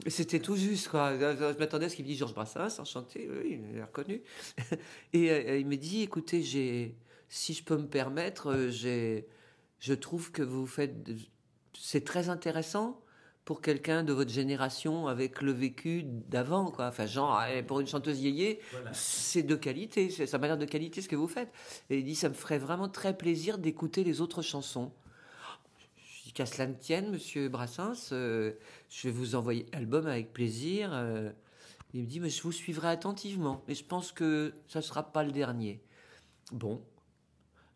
C'était 0.08 0.40
tout 0.40 0.56
juste, 0.56 0.88
quoi. 0.90 1.18
Je 1.18 1.58
m'attendais 1.60 1.86
à 1.86 1.90
ce 1.90 1.96
qu'il 1.96 2.06
me 2.06 2.10
dise 2.10 2.20
Georges 2.20 2.34
Brassens, 2.34 2.80
enchanté, 2.80 3.30
oui, 3.30 3.62
il 3.72 3.78
l'a 3.78 3.86
reconnu. 3.86 4.22
Et 5.14 5.32
euh, 5.32 5.60
il 5.60 5.68
me 5.68 5.78
dit, 5.78 6.02
écoutez, 6.02 6.42
j'ai, 6.42 6.96
si 7.30 7.54
je 7.54 7.64
peux 7.64 7.78
me 7.78 7.88
permettre, 7.88 8.68
j'ai, 8.70 9.28
je 9.80 9.94
trouve 9.94 10.32
que 10.32 10.42
vous 10.42 10.66
faites, 10.66 10.96
c'est 11.74 12.04
très 12.04 12.30
intéressant 12.30 13.00
pour 13.48 13.62
quelqu'un 13.62 14.04
de 14.04 14.12
votre 14.12 14.30
génération 14.30 15.08
avec 15.08 15.42
le 15.42 15.54
vécu 15.54 16.04
d'avant, 16.04 16.70
quoi. 16.70 16.88
Enfin, 16.88 17.06
genre, 17.06 17.42
eh, 17.50 17.64
pour 17.64 17.80
une 17.80 17.88
chanteuse 17.88 18.20
yéyé, 18.20 18.60
c'est 18.92 19.42
de 19.42 19.56
qualité, 19.56 20.10
ça 20.10 20.38
m'a 20.38 20.48
l'air 20.48 20.58
de 20.58 20.66
qualité 20.66 21.02
ce 21.02 21.08
que 21.08 21.16
vous 21.16 21.30
faites. 21.30 21.50
Et 21.90 22.00
il 22.00 22.04
dit, 22.04 22.14
ça 22.14 22.28
me 22.28 22.34
ferait 22.34 22.58
vraiment 22.58 22.90
très 22.90 23.18
plaisir 23.18 23.58
d'écouter 23.58 24.04
les 24.04 24.20
autres 24.20 24.42
chansons. 24.42 24.92
Je 25.96 26.24
dis 26.26 26.34
qu'à 26.34 26.46
cela 26.46 26.68
ne 26.68 26.74
tienne, 26.74 27.10
monsieur 27.10 27.48
Brassens, 27.48 28.10
euh, 28.12 28.52
je 28.90 29.08
vais 29.08 29.14
vous 29.14 29.36
envoyer 29.36 29.66
l'album 29.72 30.08
avec 30.08 30.34
plaisir. 30.34 30.90
Euh. 30.92 31.32
il 31.94 32.02
me 32.02 32.06
dit, 32.06 32.20
mais 32.20 32.30
je 32.30 32.44
vous 32.44 32.52
suivrai 32.52 32.90
attentivement, 32.90 33.64
mais 33.70 33.76
je 33.76 33.86
pense 33.86 34.12
que 34.12 34.54
ça 34.68 34.80
ne 34.80 34.84
sera 34.84 35.14
pas 35.14 35.24
le 35.24 35.32
dernier. 35.32 35.82
Bon. 36.52 36.82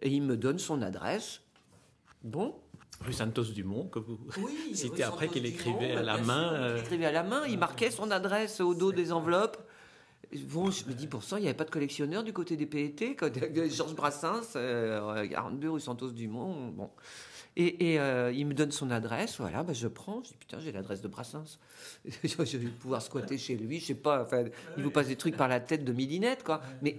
Et 0.01 0.09
il 0.09 0.21
me 0.21 0.35
donne 0.35 0.59
son 0.59 0.81
adresse. 0.81 1.39
Bon, 2.25 2.59
Rue 3.05 3.13
Santos 3.13 3.45
Dumont, 3.45 3.87
que 3.87 3.99
vous 3.99 4.19
citez 4.73 5.03
après 5.03 5.27
qu'il 5.27 5.45
écrivait 5.45 5.91
à 5.91 6.03
la 6.03 6.17
main. 6.17 6.51
Il 6.53 6.61
euh, 6.61 6.79
écrivait 6.79 7.05
à 7.05 7.11
la 7.11 7.23
main, 7.23 7.45
il 7.47 7.57
marquait 7.57 7.91
son 7.91 8.11
adresse 8.11 8.59
au 8.61 8.73
dos 8.73 8.91
des 8.91 9.11
enveloppes. 9.11 9.57
Bon, 10.47 10.71
je 10.71 10.85
me 10.85 10.93
dis, 10.93 11.07
pour 11.07 11.23
ça, 11.23 11.39
il 11.39 11.41
n'y 11.41 11.47
avait 11.47 11.57
pas 11.57 11.65
de 11.65 11.71
collectionneur 11.71 12.23
du 12.23 12.31
côté 12.31 12.55
des 12.55 12.65
PET, 12.65 13.17
Georges 13.69 13.95
Brassens, 13.95 14.53
42 14.53 14.57
euh, 14.57 15.71
rue 15.71 15.79
Santos 15.81 16.11
Dumont. 16.11 16.69
Bon. 16.69 16.89
Et, 17.57 17.99
euh, 17.99 18.31
il 18.33 18.47
me 18.47 18.53
donne 18.53 18.71
son 18.71 18.91
adresse, 18.91 19.37
voilà, 19.37 19.63
bah, 19.63 19.73
je 19.73 19.89
prends, 19.89 20.23
je 20.23 20.29
dis 20.29 20.37
putain, 20.39 20.59
j'ai 20.61 20.71
l'adresse 20.71 21.01
de 21.01 21.09
Brassens. 21.09 21.59
je 22.23 22.57
vais 22.57 22.69
pouvoir 22.69 23.01
squatter 23.01 23.37
chez 23.37 23.57
lui, 23.57 23.81
je 23.81 23.87
sais 23.87 23.95
pas, 23.95 24.23
enfin, 24.23 24.45
il 24.77 24.83
vous 24.83 24.91
passe 24.91 25.07
des 25.07 25.17
trucs 25.17 25.35
par 25.35 25.49
la 25.49 25.59
tête 25.59 25.83
de 25.83 25.91
millinette, 25.91 26.43
quoi. 26.43 26.61
Mais, 26.81 26.97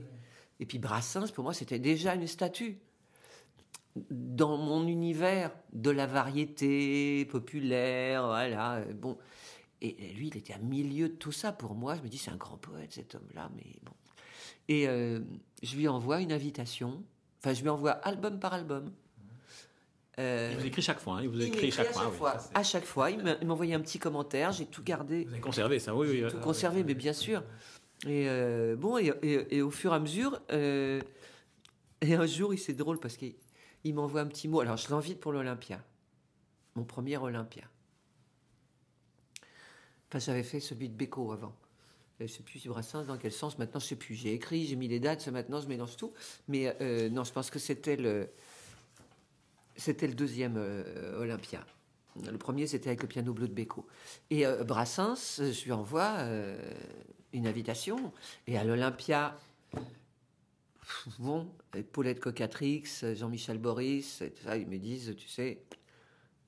et 0.60 0.66
puis 0.66 0.78
Brassens, 0.78 1.30
pour 1.32 1.44
moi, 1.44 1.54
c'était 1.54 1.78
déjà 1.78 2.14
une 2.14 2.26
statue 2.26 2.76
dans 4.10 4.56
mon 4.56 4.86
univers 4.86 5.50
de 5.72 5.90
la 5.90 6.06
variété 6.06 7.24
populaire, 7.26 8.26
voilà, 8.26 8.84
bon. 8.94 9.18
Et 9.84 10.12
lui, 10.14 10.28
il 10.28 10.36
était 10.36 10.52
à 10.52 10.58
milieu 10.58 11.08
de 11.08 11.14
tout 11.14 11.32
ça. 11.32 11.50
Pour 11.50 11.74
moi, 11.74 11.96
je 11.96 12.02
me 12.02 12.08
dis, 12.08 12.16
c'est 12.16 12.30
un 12.30 12.36
grand 12.36 12.56
poète, 12.56 12.92
cet 12.92 13.16
homme-là, 13.16 13.50
mais 13.56 13.66
bon. 13.82 13.92
Et 14.68 14.86
euh, 14.86 15.18
je 15.62 15.76
lui 15.76 15.88
envoie 15.88 16.20
une 16.20 16.30
invitation. 16.30 17.02
Enfin, 17.40 17.52
je 17.52 17.62
lui 17.62 17.68
envoie 17.68 17.90
album 17.90 18.38
par 18.38 18.54
album. 18.54 18.92
Euh, 20.20 20.50
il 20.52 20.60
vous 20.60 20.66
écrit 20.66 20.82
chaque 20.82 21.00
fois, 21.00 21.14
hein, 21.14 21.22
il 21.22 21.28
vous 21.28 21.42
écrit 21.42 21.72
chaque, 21.72 21.90
fois. 21.90 22.36
à 22.54 22.62
chaque 22.62 22.84
fois, 22.84 23.10
il 23.10 23.46
m'envoyait 23.46 23.74
un 23.74 23.80
petit 23.80 23.98
commentaire, 23.98 24.52
j'ai 24.52 24.66
tout 24.66 24.84
gardé. 24.84 25.24
Vous 25.24 25.32
avez 25.32 25.40
conservé 25.40 25.78
ça, 25.80 25.96
oui, 25.96 26.22
oui. 26.22 26.30
Tout 26.30 26.38
conservé, 26.38 26.84
mais 26.84 26.94
bien 26.94 27.14
sûr. 27.14 27.42
Et 28.06 28.28
euh, 28.28 28.76
bon, 28.76 28.98
et, 28.98 29.10
et, 29.22 29.62
au 29.62 29.70
fur 29.70 29.92
et 29.92 29.96
à 29.96 29.98
mesure, 29.98 30.40
et 30.50 32.14
un 32.14 32.26
jour, 32.26 32.52
il 32.54 32.58
c'est 32.58 32.74
drôle 32.74 33.00
parce 33.00 33.16
qu'il 33.16 33.34
il 33.84 33.94
m'envoie 33.94 34.20
un 34.20 34.26
petit 34.26 34.48
mot. 34.48 34.60
Alors, 34.60 34.76
je 34.76 34.90
l'invite 34.90 35.20
pour 35.20 35.32
l'Olympia. 35.32 35.80
Mon 36.74 36.84
premier 36.84 37.16
Olympia. 37.16 37.64
Enfin, 40.08 40.18
j'avais 40.18 40.42
fait 40.42 40.60
celui 40.60 40.88
de 40.88 40.94
Beko 40.94 41.32
avant. 41.32 41.54
Je 42.18 42.24
ne 42.24 42.28
sais 42.28 42.42
plus 42.42 42.60
si 42.60 42.68
Brassens, 42.68 43.04
dans 43.04 43.16
quel 43.16 43.32
sens. 43.32 43.58
Maintenant, 43.58 43.80
je 43.80 43.86
ne 43.86 43.88
sais 43.88 43.96
plus. 43.96 44.14
J'ai 44.14 44.32
écrit, 44.32 44.66
j'ai 44.66 44.76
mis 44.76 44.86
les 44.86 45.00
dates. 45.00 45.26
Maintenant, 45.28 45.60
je 45.60 45.66
mélange 45.66 45.96
tout. 45.96 46.12
Mais 46.48 46.76
euh, 46.80 47.08
non, 47.08 47.24
je 47.24 47.32
pense 47.32 47.50
que 47.50 47.58
c'était 47.58 47.96
le, 47.96 48.28
c'était 49.76 50.06
le 50.06 50.14
deuxième 50.14 50.56
euh, 50.56 51.18
Olympia. 51.20 51.64
Le 52.30 52.38
premier, 52.38 52.66
c'était 52.66 52.88
avec 52.88 53.02
le 53.02 53.08
piano 53.08 53.32
bleu 53.32 53.48
de 53.48 53.54
Beko. 53.54 53.86
Et 54.30 54.46
euh, 54.46 54.64
Brassens, 54.64 55.38
je 55.38 55.64
lui 55.64 55.72
envoie 55.72 56.18
une 57.32 57.46
invitation. 57.46 58.12
Et 58.46 58.56
à 58.56 58.64
l'Olympia, 58.64 59.36
bon, 61.18 61.48
Paulette 61.92 62.20
Cocatrix, 62.20 62.84
Jean-Michel 63.14 63.58
Boris, 63.58 64.22
ça, 64.44 64.56
ils 64.56 64.66
me 64.66 64.78
disent, 64.78 65.14
tu 65.16 65.28
sais, 65.28 65.62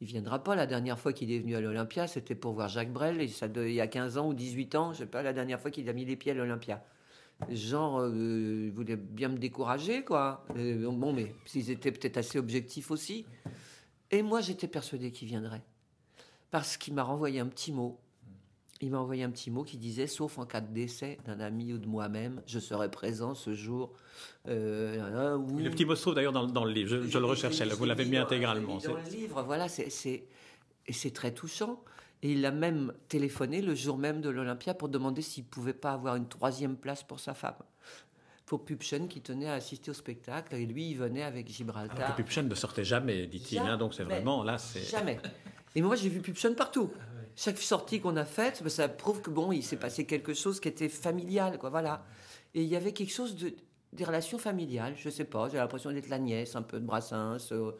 il 0.00 0.06
viendra 0.06 0.42
pas. 0.42 0.54
La 0.54 0.66
dernière 0.66 0.98
fois 0.98 1.12
qu'il 1.12 1.32
est 1.32 1.38
venu 1.38 1.56
à 1.56 1.60
l'Olympia, 1.60 2.06
c'était 2.06 2.34
pour 2.34 2.52
voir 2.52 2.68
Jacques 2.68 2.92
Brel, 2.92 3.20
et 3.20 3.28
ça, 3.28 3.46
il 3.56 3.72
y 3.72 3.80
a 3.80 3.86
15 3.86 4.18
ans 4.18 4.28
ou 4.28 4.34
18 4.34 4.74
ans, 4.74 4.92
je 4.92 4.98
sais 4.98 5.06
pas, 5.06 5.22
la 5.22 5.32
dernière 5.32 5.60
fois 5.60 5.70
qu'il 5.70 5.88
a 5.88 5.92
mis 5.92 6.04
les 6.04 6.16
pieds 6.16 6.32
à 6.32 6.34
l'Olympia. 6.34 6.84
Genre, 7.50 8.00
euh, 8.00 8.66
ils 8.66 8.72
voulaient 8.72 8.96
bien 8.96 9.28
me 9.28 9.38
décourager, 9.38 10.04
quoi. 10.04 10.44
Euh, 10.56 10.90
bon, 10.90 11.12
mais 11.12 11.34
s'ils 11.44 11.70
étaient 11.70 11.92
peut-être 11.92 12.16
assez 12.16 12.38
objectifs 12.38 12.90
aussi. 12.90 13.26
Et 14.10 14.22
moi, 14.22 14.40
j'étais 14.40 14.68
persuadé 14.68 15.10
qu'il 15.10 15.28
viendrait. 15.28 15.62
Parce 16.50 16.76
qu'il 16.76 16.94
m'a 16.94 17.02
renvoyé 17.02 17.40
un 17.40 17.46
petit 17.46 17.72
mot 17.72 17.98
il 18.84 18.90
m'a 18.90 18.98
envoyé 18.98 19.24
un 19.24 19.30
petit 19.30 19.50
mot 19.50 19.64
qui 19.64 19.78
disait 19.78 20.06
Sauf 20.06 20.38
en 20.38 20.44
cas 20.44 20.60
de 20.60 20.72
décès 20.72 21.18
d'un 21.24 21.40
ami 21.40 21.72
ou 21.72 21.78
de 21.78 21.86
moi-même, 21.86 22.42
je 22.46 22.58
serai 22.58 22.90
présent 22.90 23.34
ce 23.34 23.54
jour. 23.54 23.92
Euh, 24.46 25.38
le 25.56 25.70
petit 25.70 25.86
mot 25.86 25.96
se 25.96 26.02
trouve 26.02 26.14
d'ailleurs 26.14 26.32
dans, 26.32 26.64
le 26.64 26.70
livre. 26.70 27.06
Je, 27.08 27.18
le 27.18 27.24
recherchais, 27.24 27.64
vous 27.64 27.84
l'avez 27.86 28.04
mis 28.04 28.18
intégralement. 28.18 28.78
Dans 28.78 28.94
le 28.94 29.10
livre, 29.10 29.42
voilà, 29.42 29.68
c'est 29.68 31.10
très 31.14 31.32
touchant. 31.32 31.82
Et 32.22 32.32
il 32.32 32.46
a 32.46 32.50
même 32.50 32.92
téléphoné 33.08 33.60
le 33.60 33.74
jour 33.74 33.98
même 33.98 34.20
de 34.20 34.30
l'Olympia 34.30 34.72
pour 34.72 34.88
demander 34.88 35.20
s'il 35.20 35.44
ne 35.44 35.48
pouvait 35.48 35.74
pas 35.74 35.92
avoir 35.92 36.16
une 36.16 36.28
troisième 36.28 36.76
place 36.76 37.02
pour 37.02 37.20
sa 37.20 37.34
femme. 37.34 37.56
Pour 38.46 38.64
Pupchen 38.64 39.08
qui 39.08 39.20
tenait 39.20 39.48
à 39.48 39.54
assister 39.54 39.90
au 39.90 39.94
spectacle. 39.94 40.54
Et 40.54 40.66
lui, 40.66 40.90
il 40.90 40.98
venait 40.98 41.22
avec 41.22 41.48
Gibraltar. 41.48 41.98
Alors 41.98 42.16
Pupchen 42.16 42.48
ne 42.48 42.54
sortait 42.54 42.84
jamais, 42.84 43.26
dit-il. 43.26 43.58
Hein, 43.58 43.78
donc 43.78 43.94
c'est 43.94 44.04
vraiment 44.04 44.42
là. 44.42 44.56
Jamais. 44.90 45.18
Et 45.74 45.82
moi, 45.82 45.96
j'ai 45.96 46.08
vu 46.08 46.20
Pupchen 46.20 46.54
partout 46.54 46.90
chaque 47.36 47.58
sortie 47.58 48.00
qu'on 48.00 48.16
a 48.16 48.24
faite, 48.24 48.62
ben, 48.62 48.68
ça 48.68 48.88
prouve 48.88 49.20
que 49.20 49.30
bon, 49.30 49.52
il 49.52 49.62
s'est 49.62 49.76
passé 49.76 50.06
quelque 50.06 50.34
chose 50.34 50.60
qui 50.60 50.68
était 50.68 50.88
familial, 50.88 51.58
quoi, 51.58 51.70
voilà. 51.70 52.04
Et 52.54 52.62
il 52.62 52.68
y 52.68 52.76
avait 52.76 52.92
quelque 52.92 53.12
chose 53.12 53.36
de 53.36 53.54
des 53.92 54.04
relations 54.04 54.38
familiales, 54.38 54.94
je 54.96 55.08
sais 55.08 55.24
pas, 55.24 55.48
j'ai 55.48 55.56
l'impression 55.56 55.92
d'être 55.92 56.08
la 56.08 56.18
nièce 56.18 56.56
un 56.56 56.62
peu 56.62 56.80
de 56.80 56.84
Brassens, 56.84 57.52
euh, 57.52 57.70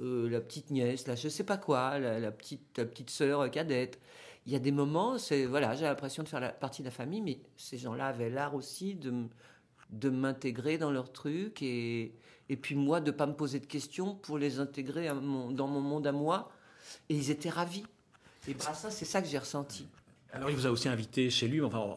euh, 0.00 0.28
la 0.28 0.40
petite 0.40 0.70
nièce, 0.70 1.06
là, 1.06 1.14
je 1.14 1.28
sais 1.28 1.44
pas 1.44 1.58
quoi, 1.58 1.98
la, 2.00 2.32
petite 2.32 2.76
la 2.76 2.84
petite 2.86 3.10
sœur 3.10 3.48
cadette. 3.52 4.00
Il 4.46 4.52
y 4.52 4.56
a 4.56 4.58
des 4.58 4.72
moments, 4.72 5.16
c'est 5.18 5.46
voilà, 5.46 5.74
j'ai 5.74 5.84
l'impression 5.84 6.24
de 6.24 6.28
faire 6.28 6.40
la, 6.40 6.50
partie 6.50 6.82
de 6.82 6.86
la 6.86 6.90
famille, 6.90 7.20
mais 7.20 7.38
ces 7.56 7.78
gens-là 7.78 8.06
avaient 8.08 8.30
l'art 8.30 8.54
aussi 8.54 8.94
de 8.96 9.28
de 9.90 10.08
m'intégrer 10.08 10.78
dans 10.78 10.90
leur 10.90 11.12
truc 11.12 11.62
et, 11.62 12.14
et 12.48 12.56
puis 12.56 12.76
moi 12.76 13.00
de 13.00 13.10
pas 13.10 13.26
me 13.26 13.34
poser 13.34 13.58
de 13.58 13.66
questions 13.66 14.14
pour 14.14 14.38
les 14.38 14.60
intégrer 14.60 15.08
dans 15.08 15.66
mon 15.66 15.80
monde 15.80 16.06
à 16.06 16.12
moi. 16.12 16.50
Et 17.08 17.14
ils 17.16 17.30
étaient 17.30 17.50
ravis. 17.50 17.84
Et 18.48 18.54
Brassens, 18.54 18.90
c'est 18.90 19.04
ça 19.04 19.20
que 19.20 19.28
j'ai 19.28 19.38
ressenti. 19.38 19.86
Alors, 20.32 20.48
il 20.48 20.56
vous 20.56 20.66
a 20.66 20.70
aussi 20.70 20.88
invité 20.88 21.28
chez 21.28 21.48
lui. 21.48 21.60
Enfin, 21.60 21.96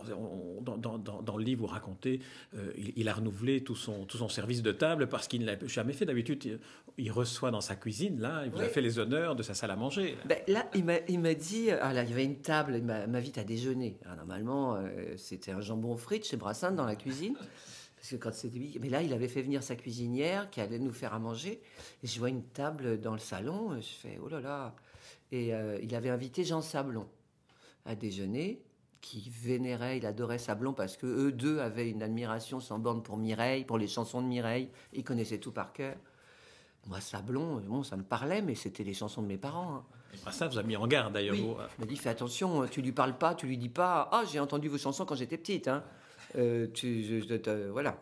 dans, 0.61 1.37
le 1.37 1.43
livre, 1.43 1.61
vous 1.61 1.67
racontez, 1.67 2.19
euh, 2.55 2.71
il, 2.95 3.07
a 3.07 3.13
renouvelé 3.13 3.63
tout 3.63 3.75
son, 3.75 4.05
tout 4.05 4.17
son 4.17 4.27
service 4.27 4.63
de 4.63 4.71
table 4.71 5.07
parce 5.07 5.27
qu'il 5.27 5.41
ne 5.41 5.45
l'a 5.45 5.67
jamais 5.67 5.93
fait. 5.93 6.05
D'habitude, 6.05 6.59
il, 6.97 7.11
reçoit 7.11 7.51
dans 7.51 7.61
sa 7.61 7.75
cuisine. 7.75 8.19
Là, 8.19 8.41
il 8.45 8.51
vous 8.51 8.61
a 8.61 8.65
fait 8.65 8.81
les 8.81 8.97
honneurs 8.97 9.35
de 9.35 9.43
sa 9.43 9.53
salle 9.53 9.71
à 9.71 9.75
manger. 9.75 10.17
Ben, 10.25 10.39
là, 10.47 10.67
il 10.73 11.19
m'a 11.19 11.33
dit 11.35 11.69
ah, 11.69 11.93
là, 11.93 12.03
il 12.03 12.09
y 12.09 12.13
avait 12.13 12.25
une 12.25 12.37
table, 12.37 12.75
il 12.77 12.83
m'invite 12.83 13.37
à 13.37 13.43
déjeuner. 13.43 13.97
normalement, 14.17 14.75
euh, 14.75 15.15
c'était 15.17 15.51
un 15.51 15.61
jambon 15.61 15.95
frites 15.95 16.25
chez 16.25 16.37
Brassens 16.37 16.71
dans 16.71 16.85
la 16.85 16.95
cuisine. 16.95 17.35
Parce 17.97 18.09
que 18.09 18.15
quand 18.15 18.33
c'était 18.33 18.79
Mais 18.81 18.89
là, 18.89 19.01
il 19.01 19.13
avait 19.13 19.29
fait 19.29 19.43
venir 19.43 19.61
sa 19.63 19.75
cuisinière 19.75 20.49
qui 20.49 20.59
allait 20.59 20.79
nous 20.79 20.91
faire 20.91 21.13
à 21.13 21.19
manger. 21.19 21.61
Et 22.03 22.07
je 22.07 22.19
vois 22.19 22.29
une 22.29 22.43
table 22.43 22.99
dans 22.99 23.13
le 23.13 23.19
salon. 23.19 23.79
Je 23.79 23.87
fais 23.87 24.19
oh 24.21 24.27
là 24.27 24.41
là. 24.41 24.75
Et 25.33 25.51
euh, 25.51 25.79
il 25.81 25.95
avait 25.95 26.11
invité 26.11 26.43
Jean 26.43 26.61
Sablon 26.61 27.07
à 27.85 27.95
déjeuner, 27.95 28.61
qui 29.01 29.31
vénérait, 29.41 29.97
il 29.97 30.05
adorait 30.05 30.37
Sablon 30.37 30.73
parce 30.73 30.95
que 30.95 31.07
eux 31.07 31.31
deux 31.31 31.57
avaient 31.57 31.89
une 31.89 32.03
admiration 32.03 32.59
sans 32.59 32.77
borne 32.77 33.01
pour 33.01 33.17
Mireille, 33.17 33.65
pour 33.65 33.79
les 33.79 33.87
chansons 33.87 34.21
de 34.21 34.27
Mireille. 34.27 34.69
Ils 34.93 35.03
connaissaient 35.03 35.39
tout 35.39 35.51
par 35.51 35.73
cœur. 35.73 35.95
Moi, 36.85 37.01
Sablon, 37.01 37.61
bon, 37.61 37.81
ça 37.81 37.97
me 37.97 38.03
parlait, 38.03 38.43
mais 38.43 38.53
c'était 38.53 38.83
les 38.83 38.93
chansons 38.93 39.23
de 39.23 39.27
mes 39.27 39.39
parents. 39.39 39.83
Hein. 40.27 40.31
ça 40.31 40.47
vous 40.47 40.59
a 40.59 40.63
mis 40.63 40.77
en 40.77 40.85
garde 40.85 41.13
d'ailleurs. 41.15 41.33
Oui. 41.33 41.47
Il 41.79 41.81
m'a 41.81 41.87
dit 41.87 41.97
fais 41.97 42.09
attention, 42.09 42.67
tu 42.67 42.83
lui 42.83 42.91
parles 42.91 43.17
pas, 43.17 43.33
tu 43.33 43.47
lui 43.47 43.57
dis 43.57 43.69
pas 43.69 44.09
ah 44.11 44.23
j'ai 44.31 44.39
entendu 44.39 44.67
vos 44.67 44.77
chansons 44.77 45.03
quand 45.03 45.15
j'étais 45.15 45.37
petite. 45.37 45.67
Hein. 45.67 45.83
Euh, 46.35 46.67
tu, 46.71 47.23
voilà. 47.71 47.99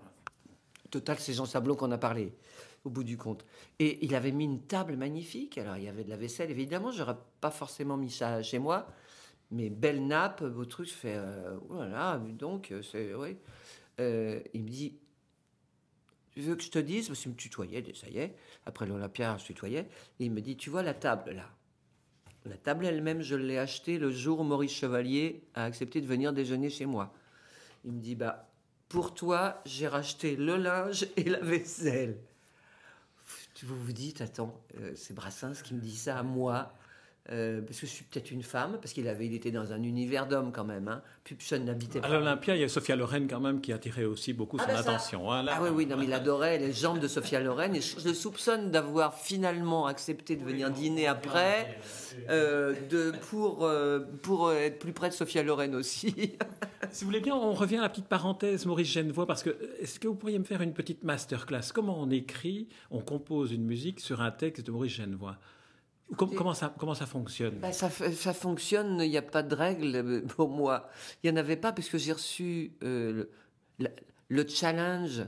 Total, 0.90 1.18
c'est 1.18 1.34
Jean 1.34 1.46
Sablon 1.46 1.76
qu'on 1.76 1.92
a 1.92 1.98
parlé 1.98 2.34
au 2.84 2.90
bout 2.90 3.04
du 3.04 3.18
compte. 3.18 3.46
Et 3.80 4.04
il 4.04 4.16
avait 4.16 4.32
mis 4.32 4.46
une 4.46 4.62
table 4.62 4.96
magnifique. 4.96 5.58
Alors, 5.58 5.78
il 5.78 5.84
y 5.84 5.88
avait 5.88 6.04
de 6.04 6.10
la 6.10 6.18
vaisselle, 6.18 6.50
évidemment. 6.52 6.92
J'aurais 6.92 7.18
pas 7.40 7.52
forcément 7.52 7.98
mis 7.98 8.10
ça 8.10 8.42
chez 8.42 8.60
moi. 8.60 8.88
Mais 9.52 9.70
belle 9.70 10.08
nappe, 10.08 10.44
beau 10.44 10.66
truc. 10.66 10.88
Je 10.88 10.94
fais, 10.94 11.16
euh, 11.16 11.58
voilà, 11.70 12.18
donc, 12.18 12.72
euh, 12.72 12.82
c'est, 12.82 13.14
oui. 13.14 13.38
Euh, 14.00 14.40
il 14.54 14.64
me 14.64 14.70
dit, 14.70 14.98
tu 16.32 16.42
veux 16.42 16.56
que 16.56 16.64
je 16.64 16.72
te 16.72 16.80
dise? 16.80 17.08
Parce 17.08 17.20
qu'il 17.20 17.32
me 17.32 17.36
tutoyait, 17.36 17.84
ça 17.94 18.08
y 18.10 18.18
est. 18.18 18.36
Après 18.66 18.86
l'Olympia, 18.86 19.38
je 19.38 19.46
tutoyais. 19.46 19.88
Il 20.20 20.32
me 20.32 20.42
dit, 20.42 20.56
tu 20.56 20.70
vois 20.70 20.84
la 20.84 20.94
table, 20.94 21.32
là? 21.32 21.50
La 22.46 22.58
table 22.58 22.88
elle-même, 22.88 23.22
je 23.22 23.36
l'ai 23.36 23.60
achetée 23.60 24.00
le 24.00 24.10
jour 24.10 24.40
où 24.40 24.44
Maurice 24.44 24.72
Chevalier 24.72 25.44
a 25.54 25.66
accepté 25.66 26.02
de 26.02 26.08
venir 26.08 26.34
déjeuner 26.34 26.72
chez 26.72 26.88
moi. 26.88 27.14
Il 27.86 27.92
me 27.92 28.00
dit, 28.00 28.16
bah, 28.16 28.50
pour 28.90 29.14
toi, 29.14 29.62
j'ai 29.66 29.88
racheté 29.88 30.36
le 30.36 30.58
linge 30.58 31.06
et 31.18 31.26
la 31.26 31.40
vaisselle 31.40 32.18
vous 33.66 33.78
vous 33.78 33.94
dites, 33.94 34.22
attends, 34.22 34.60
euh, 34.78 34.94
c'est 34.96 35.14
Brassens 35.14 35.62
qui 35.64 35.74
me 35.74 35.82
dit 35.82 35.96
ça 35.96 36.18
à 36.20 36.24
moi. 36.24 36.74
Euh, 37.30 37.62
parce 37.62 37.80
que 37.80 37.86
je 37.86 37.92
suis 37.92 38.04
peut-être 38.04 38.32
une 38.32 38.42
femme, 38.42 38.80
parce 38.82 38.94
qu'il 38.94 39.08
avait, 39.08 39.28
il 39.28 39.36
était 39.36 39.52
dans 39.52 39.72
un 39.72 39.84
univers 39.84 40.28
d'hommes 40.28 40.52
quand 40.52 40.64
même. 40.64 40.88
Hein. 40.88 41.02
Pupson 41.24 41.60
n'habitait 41.60 42.02
pas. 42.02 42.08
À 42.08 42.12
l'Olympia, 42.12 42.56
il 42.56 42.62
y 42.62 42.64
a 42.64 42.68
Sophia 42.70 42.96
Loren 42.96 43.28
quand 43.28 43.40
même 43.40 43.62
qui 43.62 43.72
attirait 43.72 44.06
aussi 44.06 44.34
beaucoup 44.34 44.58
Ah 44.60 44.64
son 44.64 44.68
ben 44.70 44.76
ça- 44.82 44.90
attention. 44.90 45.32
hein, 45.32 45.44
là. 45.44 45.54
Ah 45.58 45.62
oui, 45.64 45.70
oui, 45.72 45.86
non, 45.86 45.98
mais 45.98 46.06
il 46.06 46.14
adorait 46.14 46.58
les 46.58 46.74
jambes 46.74 47.00
de 47.00 47.08
Sophia 47.08 47.40
Loren. 47.40 47.76
Et 47.76 47.82
je 47.82 48.00
je 48.00 48.08
le 48.08 48.14
soupçonne 48.16 48.72
d'avoir 48.72 49.14
finalement 49.16 49.86
accepté 49.86 50.36
de 50.36 50.44
venir 50.44 50.72
dîner 50.72 51.06
après 51.08 51.78
euh, 52.30 52.74
de, 52.90 53.14
pour, 53.30 53.66
euh, 53.66 54.00
pour 54.24 54.52
être 54.52 54.80
plus 54.80 54.92
près 54.94 55.10
de 55.10 55.14
Sophia 55.14 55.44
Loren 55.44 55.76
aussi. 55.76 56.34
Si 56.90 57.06
vous 57.06 57.10
voulez 57.12 57.22
bien, 57.22 57.36
on 57.36 57.54
revient 57.54 57.78
à 57.78 57.82
la 57.82 57.90
petite 57.90 58.08
parenthèse 58.08 58.66
Maurice 58.66 58.92
Genevoix, 58.92 59.26
parce 59.26 59.44
que 59.44 59.56
est-ce 59.80 59.98
que 59.98 60.10
vous 60.10 60.16
pourriez 60.16 60.38
me 60.40 60.44
faire 60.44 60.62
une 60.62 60.74
petite 60.74 61.04
masterclass? 61.06 61.72
Comment 61.74 61.98
on 62.02 62.10
écrit, 62.10 62.68
on 62.90 63.00
compose 63.00 63.54
une 63.54 63.64
musique 63.64 64.02
sur 64.02 64.20
un 64.20 64.32
texte 64.32 64.66
de 64.66 64.72
Maurice 64.72 64.94
Genevoix 64.96 65.38
Com- 66.18 66.34
comment, 66.36 66.54
ça, 66.54 66.74
comment 66.78 66.94
ça 66.96 67.06
fonctionne? 67.06 67.56
Ben, 67.60 67.72
ça, 67.72 67.90
fonctionne, 67.90 69.00
il 69.02 69.10
n'y 69.10 69.18
a 69.18 69.22
pas 69.22 69.44
de 69.44 69.56
règle 69.56 69.96
euh, 69.96 70.22
pour 70.36 70.50
moi. 70.50 70.90
Il 71.24 71.32
n'y 71.32 71.38
en 71.38 71.40
avait 71.40 71.56
pas 71.58 71.72
parce 71.72 71.88
que 71.90 71.98
j'ai 71.98 72.12
reçu 72.14 72.74
euh, 72.84 73.26
le, 74.30 74.48
challenge 74.48 75.24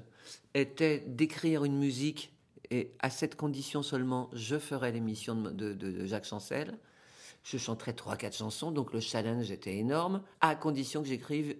était 0.53 0.99
d'écrire 1.07 1.63
une 1.63 1.77
musique 1.77 2.33
et 2.71 2.91
à 2.99 3.09
cette 3.09 3.35
condition 3.35 3.83
seulement, 3.83 4.29
je 4.33 4.57
ferai 4.57 4.91
l'émission 4.91 5.35
de, 5.35 5.49
de- 5.51 5.73
de- 5.73 5.91
de 5.91 6.05
Jacques 6.05 6.25
Chancel. 6.25 6.77
Je 7.43 7.57
chanterai 7.57 7.93
trois, 7.93 8.15
quatre 8.15 8.37
chansons, 8.37 8.71
donc 8.71 8.93
le 8.93 8.99
challenge 9.01 9.51
était 9.51 9.75
énorme, 9.75 10.21
à 10.41 10.55
condition 10.55 11.01
que 11.01 11.07
j'écrive 11.09 11.55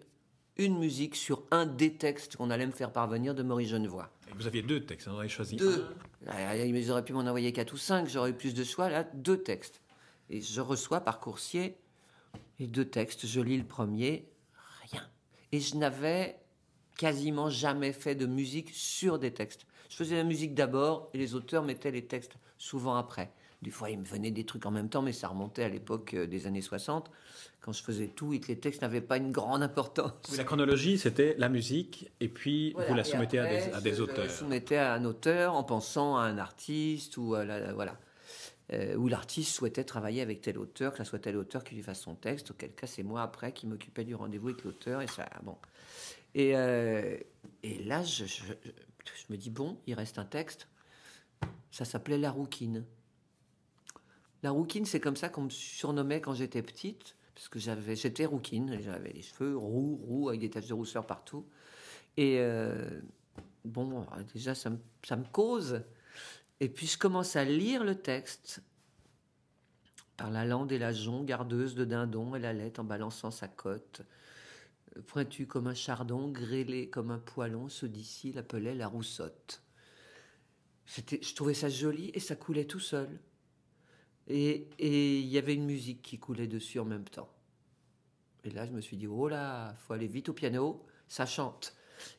une 0.57 0.77
musique 0.77 1.15
sur 1.15 1.43
un 1.51 1.65
des 1.65 1.93
textes 1.95 2.35
qu'on 2.37 2.49
allait 2.49 2.67
me 2.67 2.71
faire 2.71 2.91
parvenir 2.91 3.33
de 3.33 3.43
Maurice 3.43 3.69
Genevoix. 3.69 4.09
Et 4.29 4.33
Vous 4.35 4.47
aviez 4.47 4.61
deux 4.61 4.85
textes, 4.85 5.07
vous 5.07 5.15
en 5.15 5.19
avez 5.19 5.29
choisi 5.29 5.55
Deux. 5.55 5.85
un. 6.27 6.31
Ah, 6.31 6.55
Ils 6.55 6.91
auraient 6.91 7.03
pu 7.03 7.13
m'en 7.13 7.21
envoyer 7.21 7.51
quatre 7.51 7.73
ou 7.73 7.77
cinq, 7.77 8.07
j'aurais 8.07 8.29
eu 8.31 8.33
plus 8.33 8.53
de 8.53 8.63
choix. 8.63 8.89
Là, 8.89 9.03
deux 9.13 9.37
textes. 9.41 9.81
Et 10.29 10.41
je 10.41 10.61
reçois 10.61 11.01
par 11.01 11.19
coursier 11.19 11.75
les 12.59 12.67
deux 12.67 12.85
textes. 12.85 13.25
Je 13.25 13.41
lis 13.41 13.57
le 13.57 13.65
premier, 13.65 14.25
rien. 14.91 15.01
Et 15.51 15.59
je 15.59 15.75
n'avais 15.75 16.39
quasiment 16.97 17.49
jamais 17.49 17.91
fait 17.91 18.15
de 18.15 18.25
musique 18.25 18.69
sur 18.73 19.19
des 19.19 19.33
textes. 19.33 19.65
Je 19.89 19.95
faisais 19.95 20.15
la 20.15 20.23
musique 20.23 20.53
d'abord 20.53 21.09
et 21.13 21.17
les 21.17 21.35
auteurs 21.35 21.63
mettaient 21.63 21.91
les 21.91 22.05
textes 22.05 22.33
souvent 22.57 22.95
après. 22.95 23.31
Des 23.63 23.71
fois, 23.71 23.89
il 23.89 23.97
me 23.99 24.03
venait 24.05 24.29
des 24.31 24.45
trucs 24.45 24.65
en 24.65 24.71
même 24.71 24.89
temps, 24.89 25.01
mais 25.01 25.13
ça 25.13 25.29
remontait 25.29 25.63
à 25.63 25.69
l'époque 25.69 26.13
euh, 26.13 26.27
des 26.27 26.45
années 26.47 26.61
60, 26.61 27.09
quand 27.61 27.71
je 27.71 27.81
faisais 27.81 28.07
tout 28.07 28.33
et 28.33 28.39
que 28.41 28.47
les 28.49 28.59
textes 28.59 28.81
n'avaient 28.81 29.01
pas 29.01 29.17
une 29.17 29.31
grande 29.31 29.63
importance. 29.63 30.11
Oui, 30.29 30.37
la 30.37 30.43
chronologie, 30.43 30.97
c'était 30.97 31.35
la 31.37 31.47
musique, 31.49 32.11
et 32.19 32.27
puis 32.27 32.73
Voilà. 32.73 32.89
vous 32.89 32.95
la 32.95 33.01
Et 33.01 33.05
soumettez 33.05 33.39
à 33.39 33.47
des, 33.47 33.73
à 33.73 33.79
des 33.81 33.93
je 33.95 34.01
auteurs. 34.01 34.29
soumettais 34.29 34.75
à 34.77 34.93
un 34.93 35.05
auteur 35.05 35.55
en 35.55 35.63
pensant 35.63 36.17
à 36.17 36.23
un 36.23 36.37
artiste 36.37 37.15
ou 37.17 37.35
à 37.35 37.45
la, 37.45 37.73
voilà. 37.73 37.97
Euh, 38.71 38.95
où 38.95 39.07
l'artiste 39.07 39.53
souhaitait 39.55 39.83
travailler 39.83 40.21
avec 40.21 40.41
tel 40.41 40.57
auteur, 40.57 40.91
que 40.91 40.97
ça 40.97 41.05
soit 41.05 41.19
tel 41.19 41.35
auteur 41.37 41.63
qui 41.63 41.75
lui 41.75 41.83
fasse 41.83 42.01
son 42.01 42.15
texte, 42.15 42.51
auquel 42.51 42.71
cas 42.73 42.87
c'est 42.87 43.03
moi 43.03 43.21
après 43.21 43.51
qui 43.53 43.67
m'occupais 43.67 44.03
du 44.05 44.15
rendez-vous 44.15 44.49
avec 44.49 44.63
l'auteur 44.63 45.01
et 45.01 45.07
ça 45.07 45.27
bon. 45.43 45.57
Et, 46.33 46.55
euh, 46.55 47.17
et 47.61 47.83
là 47.83 48.03
je, 48.03 48.23
je- 48.25 48.43
je- 48.43 49.11
je 49.15 49.25
me 49.29 49.35
dis 49.37 49.49
bon, 49.49 49.77
il 49.85 49.93
reste 49.95 50.17
un 50.17 50.23
texte. 50.25 50.67
Ça 51.71 51.83
s'appelait 51.85 52.17
La 52.17 52.31
Rouquine. 52.31 52.85
La 54.43 54.51
Rouquine, 54.51 54.85
c'est 54.85 54.99
comme 54.99 55.15
ça 55.15 55.29
qu'on 55.29 55.43
me 55.43 55.49
surnommait 55.49 56.19
quand 56.19 56.33
j'étais 56.33 56.61
petite, 56.61 57.15
parce 57.33 57.47
que 57.47 57.59
j'avais, 57.59 57.95
j'étais 57.95 58.25
rouquine, 58.25 58.77
j'avais 58.81 59.13
les 59.13 59.21
cheveux 59.21 59.55
roux, 59.57 59.95
roux, 59.95 60.27
avec 60.27 60.41
des 60.41 60.49
taches 60.49 60.67
de 60.67 60.73
rousseur 60.73 61.07
partout. 61.07 61.47
Et 62.17 62.39
euh, 62.39 63.01
bon, 63.63 64.05
déjà, 64.33 64.53
ça 64.53 64.69
me, 64.69 65.31
cause. 65.31 65.81
Et 66.59 66.67
puis, 66.67 66.87
je 66.87 66.97
commence 66.97 67.37
à 67.37 67.45
lire 67.45 67.85
le 67.85 67.95
texte. 67.95 68.61
Par 70.17 70.29
la 70.29 70.45
lande 70.45 70.73
et 70.73 70.77
la 70.77 70.91
jonc, 70.91 71.23
gardeuse 71.23 71.73
de 71.73 71.85
dindon, 71.85 72.35
elle 72.35 72.45
allait 72.45 72.79
en 72.79 72.83
balançant 72.83 73.31
sa 73.31 73.47
cote. 73.47 74.01
Pointue 75.07 75.47
comme 75.47 75.67
un 75.67 75.73
chardon, 75.73 76.27
grêlée 76.27 76.89
comme 76.89 77.11
un 77.11 77.17
poilon, 77.17 77.69
ceux 77.69 77.87
d'ici 77.87 78.33
l'appelaient 78.33 78.75
la 78.75 78.87
roussotte. 78.87 79.63
Je 80.85 81.33
trouvais 81.33 81.55
ça 81.55 81.69
joli 81.69 82.11
et 82.13 82.19
ça 82.19 82.35
coulait 82.35 82.65
tout 82.65 82.81
seul. 82.81 83.09
Et 84.27 84.67
il 84.79 85.27
y 85.27 85.37
avait 85.37 85.53
une 85.53 85.65
musique 85.65 86.01
qui 86.01 86.17
coulait 86.17 86.47
dessus 86.47 86.79
en 86.79 86.85
même 86.85 87.03
temps. 87.03 87.29
Et 88.45 88.49
là, 88.49 88.65
je 88.65 88.71
me 88.71 88.81
suis 88.81 88.97
dit, 88.97 89.07
oh 89.07 89.27
là, 89.27 89.73
faut 89.79 89.93
aller 89.93 90.07
vite 90.07 90.29
au 90.29 90.33
piano, 90.33 90.83
ça 91.07 91.25
chante. 91.25 91.75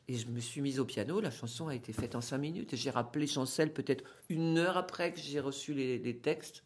Et 0.07 0.15
je 0.15 0.27
me 0.27 0.39
suis 0.39 0.61
mise 0.61 0.79
au 0.79 0.85
piano, 0.85 1.19
la 1.19 1.29
chanson 1.29 1.67
a 1.67 1.75
été 1.75 1.93
faite 1.93 2.15
en 2.15 2.21
cinq 2.21 2.39
minutes. 2.39 2.73
Et 2.73 2.77
j'ai 2.77 2.89
rappelé 2.89 3.27
Chancel 3.27 3.71
peut-être 3.71 4.03
une 4.29 4.57
heure 4.57 4.77
après 4.77 5.13
que 5.13 5.19
j'ai 5.19 5.39
reçu 5.39 5.73
les, 5.73 6.17
textes. 6.17 6.63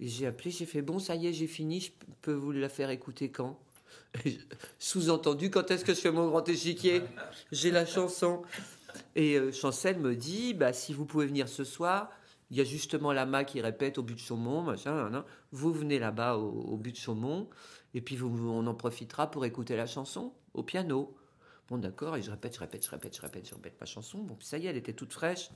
Et 0.00 0.08
j'ai 0.08 0.26
appelé, 0.26 0.50
j'ai 0.50 0.66
fait, 0.66 0.82
bon, 0.82 0.98
ça 0.98 1.14
y 1.14 1.28
est, 1.28 1.32
j'ai 1.32 1.46
fini, 1.46 1.80
je 1.80 1.92
peux 2.22 2.32
vous 2.32 2.50
la 2.50 2.68
faire 2.68 2.90
écouter 2.90 3.30
quand? 3.30 3.60
Sous-entendu, 4.80 5.50
quand 5.50 5.70
est-ce 5.70 5.84
que 5.84 5.94
je 5.94 6.00
fais 6.00 6.10
mon 6.10 6.28
grand 6.28 6.48
échiquier? 6.48 7.02
J'ai 7.52 7.70
la 7.70 7.86
chanson. 7.86 8.42
Et 9.14 9.36
euh, 9.36 9.52
Chancel 9.52 9.98
me 9.98 10.16
dit, 10.16 10.54
bah, 10.54 10.72
si 10.72 10.92
vous 10.92 11.04
pouvez 11.04 11.26
venir 11.26 11.48
ce 11.48 11.62
soir, 11.62 12.10
il 12.50 12.56
y 12.56 12.60
a 12.60 12.64
justement 12.64 13.12
Lama 13.12 13.44
qui 13.44 13.60
répète 13.60 13.98
au 13.98 14.02
but 14.02 14.14
de 14.14 14.20
Chaumont, 14.20 14.62
machin, 14.62 15.24
vous 15.52 15.72
venez 15.72 15.98
là-bas 15.98 16.36
au, 16.36 16.50
au 16.50 16.76
but 16.76 16.92
de 16.92 16.96
Chaumont, 16.96 17.48
et 17.94 18.00
puis 18.00 18.16
vous, 18.16 18.48
on 18.48 18.66
en 18.66 18.74
profitera 18.74 19.30
pour 19.30 19.44
écouter 19.44 19.76
la 19.76 19.86
chanson 19.86 20.32
au 20.52 20.62
piano. 20.62 21.16
Bon, 21.68 21.78
d'accord, 21.78 22.16
et 22.16 22.22
je 22.22 22.30
répète, 22.30 22.54
je 22.54 22.60
répète, 22.60 22.84
je 22.84 22.90
répète, 22.90 23.16
je 23.16 23.22
répète, 23.22 23.48
je 23.48 23.54
répète 23.54 23.80
ma 23.80 23.86
chanson. 23.86 24.18
Bon, 24.18 24.34
puis 24.34 24.46
ça 24.46 24.58
y 24.58 24.66
est, 24.66 24.70
elle 24.70 24.76
était 24.76 24.92
toute 24.92 25.12
fraîche. 25.12 25.50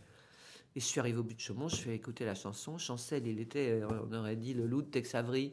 Et 0.74 0.80
je 0.80 0.84
suis 0.84 1.00
arrivé 1.00 1.18
au 1.18 1.22
but 1.22 1.34
de 1.34 1.40
Chaumont, 1.40 1.68
je 1.68 1.76
fais 1.76 1.94
écouter 1.94 2.24
la 2.24 2.34
chanson. 2.34 2.78
Chancel, 2.78 3.26
il 3.26 3.40
était, 3.40 3.80
euh, 3.82 3.88
on 4.08 4.12
aurait 4.14 4.36
dit, 4.36 4.54
le 4.54 4.66
loup 4.66 4.82
de 4.82 4.88
Tex 4.88 5.14
Avery. 5.14 5.52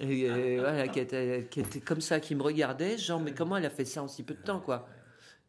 Et, 0.00 0.28
euh, 0.28 0.58
voilà, 0.60 0.88
qui 0.88 1.00
était, 1.00 1.46
qui 1.50 1.60
était 1.60 1.80
comme 1.80 2.00
ça, 2.00 2.18
qui 2.18 2.34
me 2.34 2.42
regardait, 2.42 2.98
genre, 2.98 3.20
mais 3.20 3.34
comment 3.34 3.56
elle 3.56 3.66
a 3.66 3.70
fait 3.70 3.84
ça 3.84 4.02
en 4.02 4.08
si 4.08 4.22
peu 4.22 4.34
de 4.34 4.42
temps, 4.42 4.60
quoi? 4.60 4.88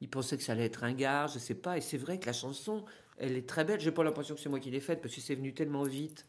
Il 0.01 0.09
pensait 0.09 0.37
que 0.37 0.43
ça 0.43 0.53
allait 0.53 0.65
être 0.65 0.83
un 0.83 0.93
gars, 0.93 1.27
je 1.27 1.39
sais 1.39 1.55
pas. 1.55 1.77
Et 1.77 1.81
c'est 1.81 1.97
vrai 1.97 2.19
que 2.19 2.25
la 2.25 2.33
chanson, 2.33 2.85
elle 3.19 3.35
est 3.37 3.47
très 3.47 3.63
belle. 3.63 3.79
J'ai 3.79 3.91
pas 3.91 4.03
l'impression 4.03 4.35
que 4.35 4.41
c'est 4.41 4.49
moi 4.49 4.59
qui 4.59 4.71
l'ai 4.71 4.79
faite, 4.79 5.01
parce 5.01 5.13
que 5.13 5.21
c'est 5.21 5.35
venu 5.35 5.53
tellement 5.53 5.83
vite, 5.83 6.25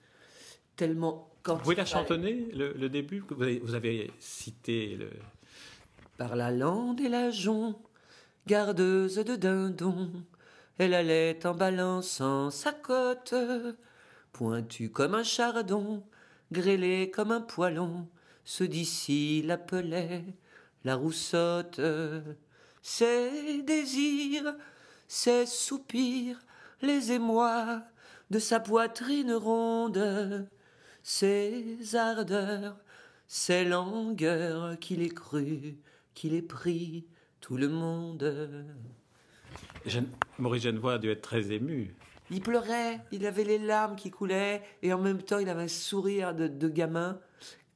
tellement... 0.76 1.28
Quand 1.42 1.54
Vous 1.56 1.62
pouvez 1.62 1.76
la 1.76 1.86
chantonner, 1.86 2.48
le, 2.52 2.72
le 2.74 2.88
début 2.90 3.22
que 3.22 3.32
vous 3.32 3.42
avez, 3.42 3.58
vous 3.60 3.74
avez 3.74 4.10
cité 4.18 4.96
le... 4.96 5.10
Par 6.18 6.36
la 6.36 6.50
lande 6.50 7.00
et 7.00 7.08
la 7.08 7.30
jonc, 7.30 7.80
gardeuse 8.46 9.14
de 9.16 9.36
dindon, 9.36 10.10
elle 10.76 10.92
allait 10.92 11.46
en 11.46 11.54
balançant 11.54 12.50
sa 12.50 12.72
cote, 12.72 13.34
pointue 14.32 14.90
comme 14.90 15.14
un 15.14 15.22
chardon, 15.22 16.02
grêlée 16.52 17.10
comme 17.10 17.30
un 17.30 17.40
poilon, 17.40 18.06
ceux 18.44 18.68
d'ici 18.68 19.42
l'appelaient 19.42 20.24
la 20.84 20.96
roussotte. 20.96 21.80
Ses 22.82 23.62
désirs, 23.62 24.54
ses 25.06 25.46
soupirs, 25.46 26.40
les 26.82 27.12
émois 27.12 27.82
de 28.30 28.38
sa 28.38 28.60
poitrine 28.60 29.32
ronde, 29.32 30.48
ses 31.02 31.96
ardeurs, 31.96 32.76
ses 33.26 33.64
langueurs 33.64 34.78
qu'il 34.78 35.02
ait 35.02 35.08
cru, 35.08 35.78
qu'il 36.14 36.34
ait 36.34 36.42
pris 36.42 37.06
tout 37.40 37.56
le 37.56 37.68
monde. 37.68 38.66
Maurice 40.38 40.62
Genevoix 40.62 40.94
a 40.94 40.98
dû 40.98 41.10
être 41.10 41.22
très 41.22 41.52
ému. 41.52 41.94
Il 42.30 42.40
pleurait, 42.40 43.00
il 43.10 43.26
avait 43.26 43.44
les 43.44 43.58
larmes 43.58 43.96
qui 43.96 44.10
coulaient, 44.10 44.62
et 44.82 44.92
en 44.92 44.98
même 45.00 45.22
temps 45.22 45.38
il 45.40 45.48
avait 45.48 45.64
un 45.64 45.68
sourire 45.68 46.32
de, 46.34 46.46
de 46.46 46.68
gamin, 46.68 47.18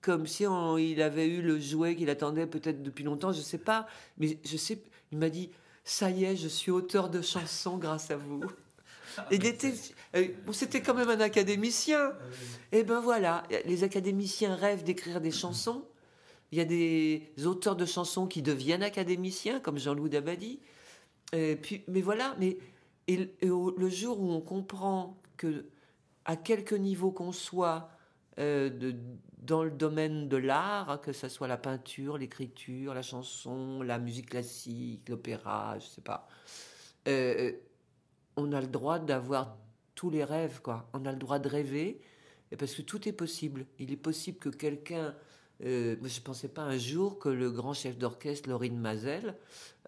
comme 0.00 0.26
si 0.28 0.46
on- 0.46 0.78
il 0.78 1.02
avait 1.02 1.26
eu 1.26 1.42
le 1.42 1.58
jouet 1.58 1.96
qu'il 1.96 2.08
attendait 2.10 2.46
peut-être 2.46 2.82
depuis 2.82 3.02
longtemps, 3.02 3.32
je 3.32 3.40
sais 3.40 3.58
pas, 3.58 3.88
mais 4.18 4.38
je 4.44 4.56
sais, 4.56 4.80
il 5.10 5.18
m'a 5.18 5.28
dit, 5.30 5.50
ça 5.82 6.10
y 6.10 6.24
est, 6.24 6.36
je 6.36 6.46
suis 6.46 6.70
auteur 6.70 7.08
de 7.10 7.20
chansons 7.20 7.78
grâce 7.78 8.12
à 8.12 8.16
vous. 8.16 8.44
Il 9.30 9.44
était, 9.46 9.74
euh, 10.16 10.28
c'était 10.52 10.80
quand 10.82 10.94
même 10.94 11.08
un 11.10 11.20
académicien. 11.20 12.12
Et 12.72 12.82
ben 12.84 13.00
voilà, 13.00 13.42
les 13.64 13.84
académiciens 13.84 14.54
rêvent 14.54 14.84
d'écrire 14.84 15.20
des 15.20 15.30
chansons. 15.30 15.84
Il 16.52 16.58
y 16.58 16.60
a 16.60 16.64
des 16.64 17.32
auteurs 17.46 17.76
de 17.76 17.84
chansons 17.86 18.26
qui 18.26 18.42
deviennent 18.42 18.82
académiciens, 18.82 19.60
comme 19.60 19.78
Jean-Loup 19.78 20.08
Dabadi. 20.08 20.60
Et 21.32 21.56
puis, 21.56 21.82
mais 21.88 22.00
voilà, 22.00 22.36
mais 22.38 22.58
et, 23.08 23.28
et 23.40 23.50
au- 23.50 23.74
le 23.76 23.88
jour 23.88 24.20
où 24.20 24.30
on 24.30 24.40
comprend 24.40 25.16
que 25.36 25.66
à 26.24 26.36
quelque 26.36 26.74
niveau 26.74 27.10
qu'on 27.10 27.32
soit 27.32 27.88
euh, 28.38 28.68
de- 28.70 28.94
dans 29.42 29.62
le 29.62 29.70
domaine 29.70 30.28
de 30.28 30.36
l'art, 30.36 30.90
hein, 30.90 30.98
que 30.98 31.12
ce 31.12 31.28
soit 31.28 31.46
la 31.48 31.56
peinture, 31.58 32.16
l'écriture, 32.18 32.94
la 32.94 33.02
chanson, 33.02 33.82
la 33.82 33.98
musique 33.98 34.30
classique, 34.30 35.08
l'opéra, 35.08 35.76
je 35.78 35.86
sais 35.86 36.00
pas, 36.00 36.26
euh, 37.08 37.52
on 38.36 38.52
a 38.52 38.60
le 38.60 38.66
droit 38.66 38.98
d'avoir 38.98 39.56
tous 39.94 40.10
les 40.10 40.24
rêves, 40.24 40.60
quoi. 40.62 40.88
On 40.92 41.04
a 41.06 41.12
le 41.12 41.18
droit 41.18 41.38
de 41.38 41.48
rêver, 41.48 42.00
et 42.50 42.56
parce 42.56 42.74
que 42.74 42.82
tout 42.82 43.08
est 43.08 43.12
possible. 43.12 43.66
Il 43.78 43.92
est 43.92 43.96
possible 43.96 44.38
que 44.38 44.48
quelqu'un. 44.48 45.14
euh, 45.64 45.96
je 46.02 46.18
ne 46.18 46.24
pensais 46.24 46.48
pas 46.48 46.62
un 46.62 46.78
jour 46.78 47.18
que 47.18 47.28
le 47.28 47.50
grand 47.50 47.74
chef 47.74 47.96
d'orchestre, 47.96 48.48
Laurine 48.48 48.78
Mazel, 48.78 49.36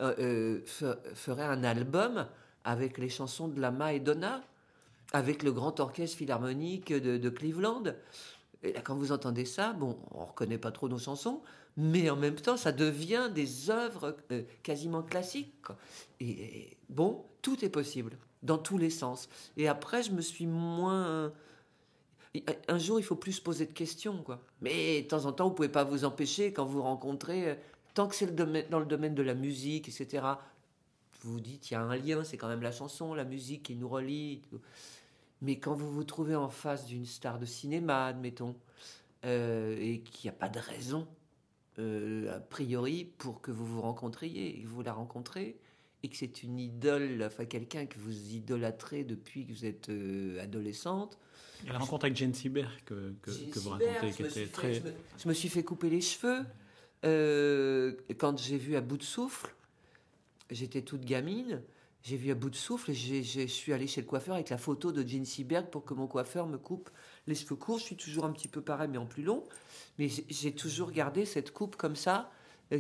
euh, 0.01 0.15
euh, 0.19 0.61
fe- 0.65 0.99
ferait 1.15 1.45
un 1.45 1.65
album 1.65 2.27
avec 2.65 2.99
les 2.99 3.09
chansons 3.09 3.49
de 3.49 3.61
Lama 3.61 3.93
et 3.93 4.01
Donna, 4.01 4.43
avec 5.13 5.43
le 5.43 5.53
grand 5.53 5.79
orchestre 5.81 6.17
philharmonique 6.19 6.93
de, 6.93 7.29
Cleveland. 7.29 7.85
Et 8.63 8.73
là, 8.73 8.81
quand 8.81 8.97
vous 8.97 9.13
entendez 9.13 9.45
ça, 9.45 9.73
bon, 9.73 9.99
on 10.13 10.25
reconnaît 10.25 10.59
pas 10.59 10.73
trop 10.73 10.89
nos 10.89 10.99
chansons, 10.99 11.43
mais 11.77 12.11
en 12.11 12.17
même 12.17 12.37
temps, 12.37 12.57
ça 12.57 12.73
devient 12.73 13.31
des 13.33 13.71
œuvres 13.71 14.17
quasiment 14.63 15.03
classiques. 15.03 15.55
Et, 16.21 16.77
bon, 16.89 17.25
tout 17.43 17.65
est 17.65 17.69
possible, 17.69 18.17
dans 18.43 18.59
tous 18.59 18.79
les 18.79 18.91
sens. 18.91 19.29
Et 19.57 19.69
après, 19.69 20.03
je 20.03 20.13
me 20.13 20.21
suis 20.21 20.47
moins... 20.47 21.33
Un 22.69 22.79
jour, 22.79 23.01
il 23.01 23.03
faut 23.03 23.17
plus 23.17 23.33
se 23.33 23.41
poser 23.41 23.67
de 23.67 23.73
questions, 23.73 24.23
quoi. 24.23 24.43
Mais 24.61 25.03
de 25.03 25.09
temps 25.09 25.25
en 25.25 25.33
temps, 25.33 25.49
vous 25.49 25.55
pouvez 25.55 25.69
pas 25.69 25.85
vous 25.85 26.05
empêcher, 26.05 26.53
quand 26.53 26.67
vous 26.67 26.83
rencontrez, 26.83 27.51
euh, 27.51 27.55
tant 27.95 28.09
que 28.09 28.15
c'est 28.15 28.35
dans 28.35 28.79
le 28.79 28.85
domaine 28.85 29.15
de 29.15 29.23
la 29.23 29.35
musique, 29.35 29.89
etc., 29.89 30.23
vous 31.23 31.33
vous 31.33 31.41
dites, 31.41 31.71
il 31.71 31.75
y 31.75 31.77
a 31.77 31.81
un 31.81 31.97
lien, 31.97 32.25
c'est 32.25 32.37
quand 32.37 32.49
même 32.49 32.63
la 32.63 32.73
chanson, 32.73 33.15
la 33.15 33.25
musique 33.25 33.63
qui 33.65 33.75
nous 33.75 33.89
relie. 33.89 34.43
Mais 35.41 35.59
quand 35.59 35.75
vous 35.75 35.91
vous 35.91 36.05
trouvez 36.05 36.37
en 36.37 36.51
face 36.51 36.87
d'une 36.87 37.07
star 37.07 37.39
de 37.39 37.47
cinéma, 37.47 38.07
admettons, 38.07 38.55
euh, 39.25 39.77
et 39.81 40.01
qu'il 40.01 40.29
n'y 40.29 40.37
a 40.37 40.39
pas 40.39 40.49
de 40.49 40.59
raison, 40.59 41.09
euh, 41.79 42.37
a 42.37 42.41
priori, 42.41 43.05
pour 43.19 43.41
que 43.41 43.51
vous 43.51 43.67
vous 43.67 43.81
rencontriez, 43.81 44.59
et 44.59 44.63
que 44.63 44.69
vous 44.69 44.83
la 44.83 44.93
rencontrez, 44.93 45.59
et 46.07 46.09
que 46.09 46.17
c'est 46.17 46.43
une 46.43 46.59
idole, 46.59 47.23
enfin 47.25 47.45
quelqu'un 47.45 47.87
que 47.87 47.99
vous 47.99 48.35
idolâtrez 48.35 49.05
depuis 49.05 49.47
que 49.47 49.53
vous 49.53 49.65
êtes 49.65 49.89
euh, 49.89 50.43
adolescente. 50.43 51.19
A 51.69 51.73
la 51.73 51.79
rencontre 51.79 52.05
avec 52.05 52.17
Jane 52.17 52.35
Sieber 52.35 52.69
que, 52.85 53.15
que, 53.23 53.59
vous 53.59 53.71
racontez, 53.71 54.11
qui 54.13 54.23
était 54.23 54.47
très... 54.47 54.75
je, 54.75 54.81
me, 54.81 54.93
je, 55.19 55.29
me, 55.29 55.35
suis 55.35 55.49
fait 55.49 55.65
couper 55.65 55.91
les 55.91 56.01
cheveux 56.01 56.45
quand 58.19 58.39
j'ai 58.39 58.59
vu 58.59 58.77
à 58.77 58.81
bout 58.81 58.97
de 58.97 59.03
souffle 59.03 59.55
j'étais 60.51 60.83
toute 60.83 61.05
gamine, 61.05 61.63
j'ai 62.03 62.17
vu 62.17 62.31
à 62.31 62.35
bout 62.35 62.51
de 62.51 62.57
souffle, 62.57 62.93
je 62.93 63.47
suis 63.47 63.73
allée 63.73 63.87
chez 63.87 64.01
le 64.01 64.07
coiffeur 64.07 64.35
avec 64.35 64.51
la 64.51 64.59
photo 64.59 64.93
de 64.93 65.07
Jean 65.07 65.25
Seberg 65.25 65.71
pour 65.71 65.85
que 65.85 65.95
mon 65.95 66.07
coiffeur 66.07 66.47
me 66.47 66.59
coupe 66.59 66.91
les 67.27 67.35
cheveux 67.35 67.57
courts. 67.57 67.79
Je 67.79 67.85
suis 67.85 67.97
toujours 67.97 68.25
un 68.25 68.33
petit 68.33 68.49
peu 68.49 68.61
pareil, 68.61 68.89
mais 68.89 68.99
en 68.99 69.07
plus 69.07 69.25
long. 69.25 69.43
Mais 69.99 70.09
j'ai 70.09 70.53
toujours 70.53 70.93
gardé 70.93 71.25
cette 71.25 71.53
coupe 71.53 71.75
comme 71.75 71.97
ça, 71.97 72.15
euh, 72.21 72.27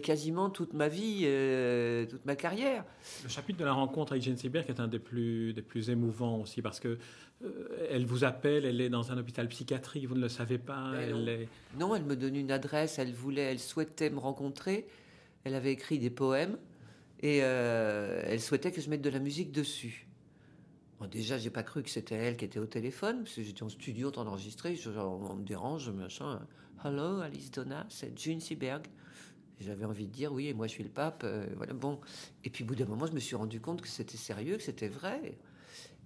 quasiment 0.03 0.51
toute 0.51 0.73
ma 0.73 0.89
vie, 0.89 1.23
euh, 1.25 2.07
toute 2.07 2.25
ma 2.25 2.37
carrière. 2.37 2.85
Le 3.23 3.29
chapitre 3.29 3.59
de 3.59 3.65
la 3.65 3.73
rencontre 3.73 4.13
avec 4.13 4.25
Jean 4.25 4.37
Seberg 4.37 4.69
est 4.69 4.81
un 4.81 4.89
des 4.89 4.99
plus, 4.99 5.53
des 5.53 5.63
plus 5.63 5.91
émouvants 5.91 6.41
aussi, 6.41 6.61
parce 6.63 6.81
que 6.81 6.99
euh, 7.45 7.87
elle 7.91 8.05
vous 8.05 8.25
appelle, 8.25 8.65
elle 8.65 8.81
est 8.81 8.89
dans 8.89 9.13
un 9.13 9.19
hôpital 9.19 9.47
psychiatrique, 9.49 10.07
vous 10.07 10.15
ne 10.15 10.23
le 10.23 10.29
savez 10.29 10.59
pas. 10.59 10.91
Ben 10.93 11.01
elle 11.01 11.11
non. 11.13 11.27
Est... 11.27 11.49
non, 11.79 11.95
elle 11.95 12.05
me 12.05 12.17
donne 12.17 12.35
une 12.35 12.51
adresse, 12.51 12.99
elle 12.99 13.13
voulait, 13.13 13.43
elle 13.43 13.61
souhaitait 13.61 14.11
me 14.11 14.19
rencontrer. 14.19 14.87
Elle 15.45 15.55
avait 15.55 15.73
écrit 15.73 15.99
des 15.99 16.11
poèmes. 16.11 16.59
Et 17.21 17.41
euh, 17.43 18.23
elle 18.25 18.41
souhaitait 18.41 18.73
que 18.73 18.81
je 18.81 18.91
mette 18.91 19.03
de 19.03 19.09
la 19.09 19.21
musique 19.21 19.53
dessus. 19.53 20.07
Bon, 20.99 21.07
déjà, 21.07 21.39
j'ai 21.39 21.51
pas 21.51 21.63
cru 21.63 21.83
que 21.83 21.91
c'était 21.91 22.15
elle 22.15 22.37
qui 22.37 22.45
était 22.45 22.59
au 22.59 22.67
téléphone, 22.67 23.23
parce 23.23 23.37
que 23.37 23.43
j'étais 23.43 23.63
en 23.63 23.69
studio 23.69 24.09
en 24.09 24.11
train 24.11 24.25
d'enregistrer. 24.25 24.79
On 24.97 25.35
me 25.35 25.45
dérange, 25.45 25.89
machin. 25.91 26.41
Hello, 26.85 27.21
Alice 27.21 27.51
Donna, 27.51 27.87
c'est 27.89 28.19
June 28.19 28.41
Seberg. 28.41 28.87
J'avais 29.61 29.85
envie 29.85 30.07
de 30.07 30.13
dire 30.13 30.33
oui, 30.33 30.49
et 30.49 30.55
moi 30.55 30.67
je 30.67 30.73
suis 30.73 30.85
le 30.85 30.91
pape. 30.91 31.23
Euh, 31.25 31.47
voilà, 31.57 31.73
bon. 31.73 32.01
Et 32.45 32.51
puis, 32.51 32.65
au 32.65 32.67
bout 32.67 32.75
d'un 32.75 32.85
moment, 32.87 33.07
je 33.07 33.13
me 33.13 33.21
suis 33.21 33.37
rendu 33.37 33.61
compte 33.61 33.81
que 33.81 33.89
c'était 33.89 34.17
sérieux, 34.17 34.57
que 34.57 34.63
c'était 34.63 34.89
vrai. 34.89 35.39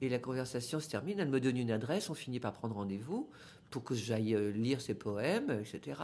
Et 0.01 0.09
la 0.09 0.19
conversation 0.19 0.81
se 0.81 0.89
termine. 0.89 1.19
Elle 1.19 1.29
me 1.29 1.41
donne 1.41 1.57
une 1.57 1.71
adresse, 1.71 2.11
on 2.11 2.15
finit 2.15 2.41
par 2.41 2.53
prendre 2.53 2.75
rendez-vous 2.77 3.29
pour 3.71 3.85
que 3.85 3.95
j'aille 3.95 4.35
euh, 4.35 4.51
lire 4.51 4.81
ses 4.81 4.95
poèmes, 4.95 5.51
etc. 5.61 6.01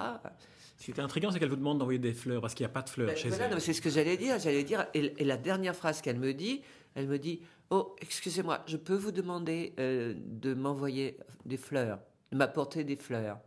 Ce 0.77 0.85
qui 0.85 0.91
est 0.91 1.01
intriguant, 1.01 1.31
c'est 1.31 1.39
qu'elle 1.39 1.49
vous 1.49 1.57
demande 1.57 1.79
d'envoyer 1.79 1.99
des 1.99 2.13
fleurs 2.13 2.41
parce 2.41 2.55
qu'il 2.55 2.65
n'y 2.65 2.71
a 2.71 2.75
pas 2.75 2.83
de 2.83 2.91
fleurs 2.91 3.09
Ben, 3.09 3.17
chez 3.17 3.29
voilà, 3.29 3.47
elle. 3.47 3.61
C'est 3.61 3.73
ce 3.73 3.81
que 3.81 3.91
j'allais 3.91 4.17
dire. 4.17 4.39
J'allais 4.39 4.65
dire. 4.65 4.87
Et, 4.95 5.15
et 5.19 5.25
la 5.25 5.37
dernière 5.37 5.75
phrase 5.75 6.03
qu'elle 6.03 6.19
me 6.19 6.35
dit, 6.35 6.63
elle 6.95 7.07
me 7.07 7.19
dit 7.19 7.41
Oh, 7.71 7.97
excusez-moi, 8.01 8.63
je 8.67 8.77
peux 8.77 8.95
vous 8.95 9.11
demander 9.11 9.75
euh, 9.81 10.15
de 10.17 10.55
m'envoyer 10.55 11.17
des 11.45 11.57
fleurs, 11.57 11.99
de 12.31 12.37
m'apporter 12.37 12.85
des 12.85 12.97
fleurs? 12.97 13.41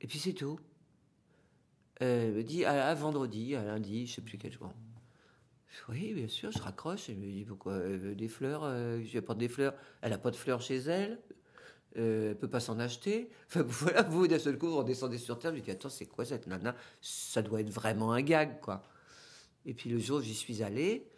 Et 0.00 0.06
puis 0.06 0.18
c'est 0.18 0.32
tout. 0.32 0.58
Euh, 2.02 2.26
Elle 2.28 2.32
me 2.32 2.42
dit 2.42 2.64
à, 2.64 2.94
vendredi, 2.94 3.54
à 3.54 3.64
lundi, 3.64 4.06
je 4.06 4.14
sais 4.14 4.22
plus 4.22 4.38
quel 4.38 4.52
jour. 4.52 4.72
Oui, 5.88 6.14
bien 6.14 6.28
sûr, 6.28 6.50
je 6.50 6.58
raccroche. 6.58 7.08
Elle 7.08 7.16
me 7.16 7.30
dit 7.30 7.44
pourquoi 7.44 7.78
des 7.78 8.28
fleurs 8.28 8.62
euh, 8.64 9.00
Je 9.04 9.10
lui 9.10 9.18
apporte 9.18 9.38
des 9.38 9.48
fleurs. 9.48 9.74
Elle 10.00 10.10
n'a 10.10 10.18
pas 10.18 10.30
de 10.30 10.36
fleurs 10.36 10.62
chez 10.62 10.76
elle. 10.76 11.18
Euh, 11.98 12.30
elle 12.30 12.38
peut 12.38 12.48
pas 12.48 12.60
s'en 12.60 12.78
acheter. 12.78 13.30
Enfin, 13.48 13.62
voilà, 13.62 14.02
vous, 14.02 14.26
d'un 14.26 14.38
seul 14.38 14.58
coup, 14.58 14.68
vous 14.68 14.78
redescendez 14.78 15.18
sur 15.18 15.38
Terre. 15.38 15.54
Je 15.54 15.60
dis, 15.60 15.70
attends, 15.70 15.88
c'est 15.88 16.06
quoi 16.06 16.24
cette 16.24 16.46
nana? 16.46 16.74
Ça 17.00 17.42
doit 17.42 17.60
être 17.60 17.70
vraiment 17.70 18.12
un 18.12 18.22
gag, 18.22 18.60
quoi. 18.60 18.82
Et 19.66 19.74
puis 19.74 19.90
le 19.90 19.98
jour 19.98 20.22
j'y 20.22 20.34
suis 20.34 20.62
allé, 20.62 21.10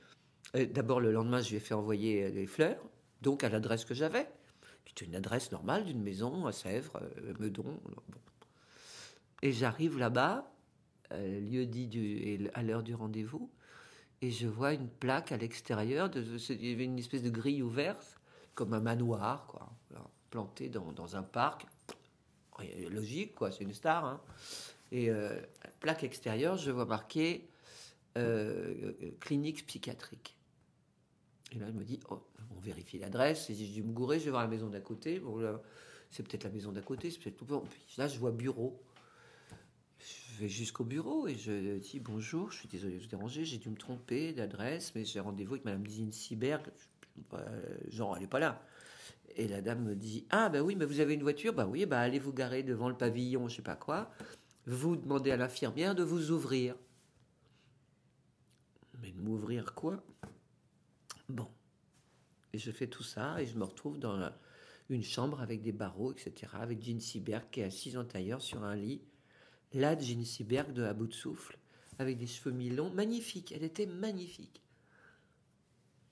euh, 0.56 0.66
d'abord 0.66 1.00
le 1.00 1.12
lendemain, 1.12 1.42
je 1.42 1.50
lui 1.50 1.56
ai 1.56 1.60
fait 1.60 1.74
envoyer 1.74 2.24
euh, 2.24 2.30
des 2.30 2.46
fleurs, 2.46 2.82
donc 3.20 3.44
à 3.44 3.50
l'adresse 3.50 3.84
que 3.84 3.94
j'avais. 3.94 4.26
C'était 4.86 5.04
une 5.04 5.14
adresse 5.14 5.52
normale 5.52 5.84
d'une 5.84 6.02
maison 6.02 6.46
à 6.46 6.52
Sèvres, 6.52 6.98
euh, 7.02 7.34
Meudon. 7.38 7.78
Bon. 7.84 8.20
Et 9.42 9.52
j'arrive 9.52 9.98
là-bas, 9.98 10.50
euh, 10.50 10.57
lieu 11.12 11.66
dit 11.66 11.86
du, 11.86 12.18
et 12.18 12.50
à 12.54 12.62
l'heure 12.62 12.82
du 12.82 12.94
rendez-vous, 12.94 13.50
et 14.20 14.30
je 14.30 14.48
vois 14.48 14.72
une 14.72 14.88
plaque 14.88 15.32
à 15.32 15.36
l'extérieur. 15.36 16.10
Il 16.14 16.66
y 16.66 16.72
avait 16.72 16.84
une 16.84 16.98
espèce 16.98 17.22
de 17.22 17.30
grille 17.30 17.62
ouverte, 17.62 18.18
comme 18.54 18.74
un 18.74 18.80
manoir, 18.80 19.46
quoi, 19.46 19.70
voilà, 19.90 20.04
planté 20.30 20.68
dans, 20.68 21.16
un 21.16 21.22
parc. 21.22 21.66
Logique, 22.90 23.36
quoi, 23.36 23.52
c'est 23.52 23.62
une 23.62 23.72
star. 23.72 24.04
hein. 24.04 24.20
Et 24.90 25.10
euh, 25.10 25.40
plaque 25.80 26.02
extérieure, 26.02 26.56
je 26.56 26.70
vois 26.70 26.86
marqué 26.86 27.48
euh, 28.16 28.92
euh, 29.00 29.10
clinique 29.20 29.64
psychiatrique. 29.66 30.36
Et 31.52 31.58
là, 31.58 31.66
je 31.68 31.72
me 31.72 31.84
dis, 31.84 32.00
oh, 32.10 32.20
on 32.56 32.58
vérifie 32.58 32.98
l'adresse. 32.98 33.48
Et 33.50 33.54
j'ai 33.54 33.68
dû 33.68 33.82
me 33.82 33.92
gourer, 33.92 34.18
je 34.18 34.24
vais 34.24 34.30
voir 34.30 34.42
la 34.42 34.48
maison 34.48 34.68
d'à 34.68 34.80
côté. 34.80 35.20
Bon, 35.20 35.40
c'est 36.10 36.26
peut-être 36.26 36.44
la 36.44 36.50
maison 36.50 36.72
d'à 36.72 36.82
côté, 36.82 37.10
c'est 37.10 37.20
peut-être 37.20 37.36
tout. 37.36 37.62
Là, 37.96 38.08
je 38.08 38.18
vois 38.18 38.32
bureau. 38.32 38.82
Vais 40.38 40.48
jusqu'au 40.48 40.85
bureau 40.85 41.27
et 41.27 41.35
je 41.35 41.79
dis 41.79 41.98
bonjour, 41.98 42.53
je 42.53 42.59
suis 42.59 42.68
désolé 42.68 42.94
de 42.94 43.01
vous 43.01 43.09
déranger, 43.09 43.44
j'ai 43.44 43.59
dû 43.59 43.70
me 43.70 43.77
tromper 43.77 44.33
d'adresse, 44.33 44.92
mais 44.94 45.05
j'ai 45.05 45.18
rendez-vous 45.18 45.55
avec 45.55 45.64
Madame 45.64 45.85
Dizine 45.85 46.12
Siberg. 46.12 46.62
Euh, 47.33 47.77
genre, 47.88 48.14
elle 48.14 48.22
n'est 48.22 48.29
pas 48.29 48.38
là. 48.38 48.62
Et 49.35 49.48
la 49.48 49.62
dame 49.62 49.83
me 49.83 49.96
dit 49.96 50.27
Ah, 50.31 50.48
ben 50.48 50.61
oui, 50.61 50.77
mais 50.77 50.85
vous 50.85 51.01
avez 51.01 51.14
une 51.14 51.22
voiture? 51.22 51.55
Bah 51.55 51.66
oui, 51.66 51.87
bah 51.87 51.98
allez 51.98 52.20
vous 52.20 52.33
garer 52.33 52.62
devant 52.62 52.88
le 52.88 52.96
pavillon, 52.96 53.48
je 53.48 53.57
sais 53.57 53.62
pas 53.62 53.74
quoi. 53.74 54.12
Vous 54.64 54.94
demandez 54.94 55.33
à 55.33 55.37
l'infirmière 55.37 55.96
de 55.96 56.05
vous 56.05 56.31
ouvrir. 56.31 56.77
Mais 59.03 59.11
de 59.11 59.20
m'ouvrir 59.20 59.74
quoi? 59.74 60.01
Bon. 61.29 61.48
Et 62.53 62.59
je 62.59 62.70
fais 62.70 62.87
tout 62.87 63.03
ça 63.03 63.42
et 63.42 63.46
je 63.46 63.57
me 63.57 63.64
retrouve 63.64 63.98
dans 63.98 64.31
une 64.88 65.03
chambre 65.03 65.40
avec 65.40 65.62
des 65.62 65.72
barreaux, 65.72 66.12
etc., 66.12 66.53
avec 66.61 66.81
Jean 66.81 67.01
Seberg 67.01 67.42
qui 67.51 67.61
est 67.61 67.64
assise 67.64 67.96
en 67.96 68.05
tailleur 68.05 68.40
sur 68.40 68.62
un 68.62 68.77
lit. 68.77 69.01
Jean 69.72 70.24
Seberg 70.24 70.72
de 70.72 70.83
à 70.85 70.94
bout 70.94 71.07
de 71.07 71.14
souffle, 71.14 71.59
avec 71.98 72.18
des 72.18 72.26
cheveux 72.26 72.52
mi-longs, 72.54 72.90
magnifique. 72.90 73.52
Elle 73.52 73.64
était 73.64 73.87
magnifique. 73.87 74.62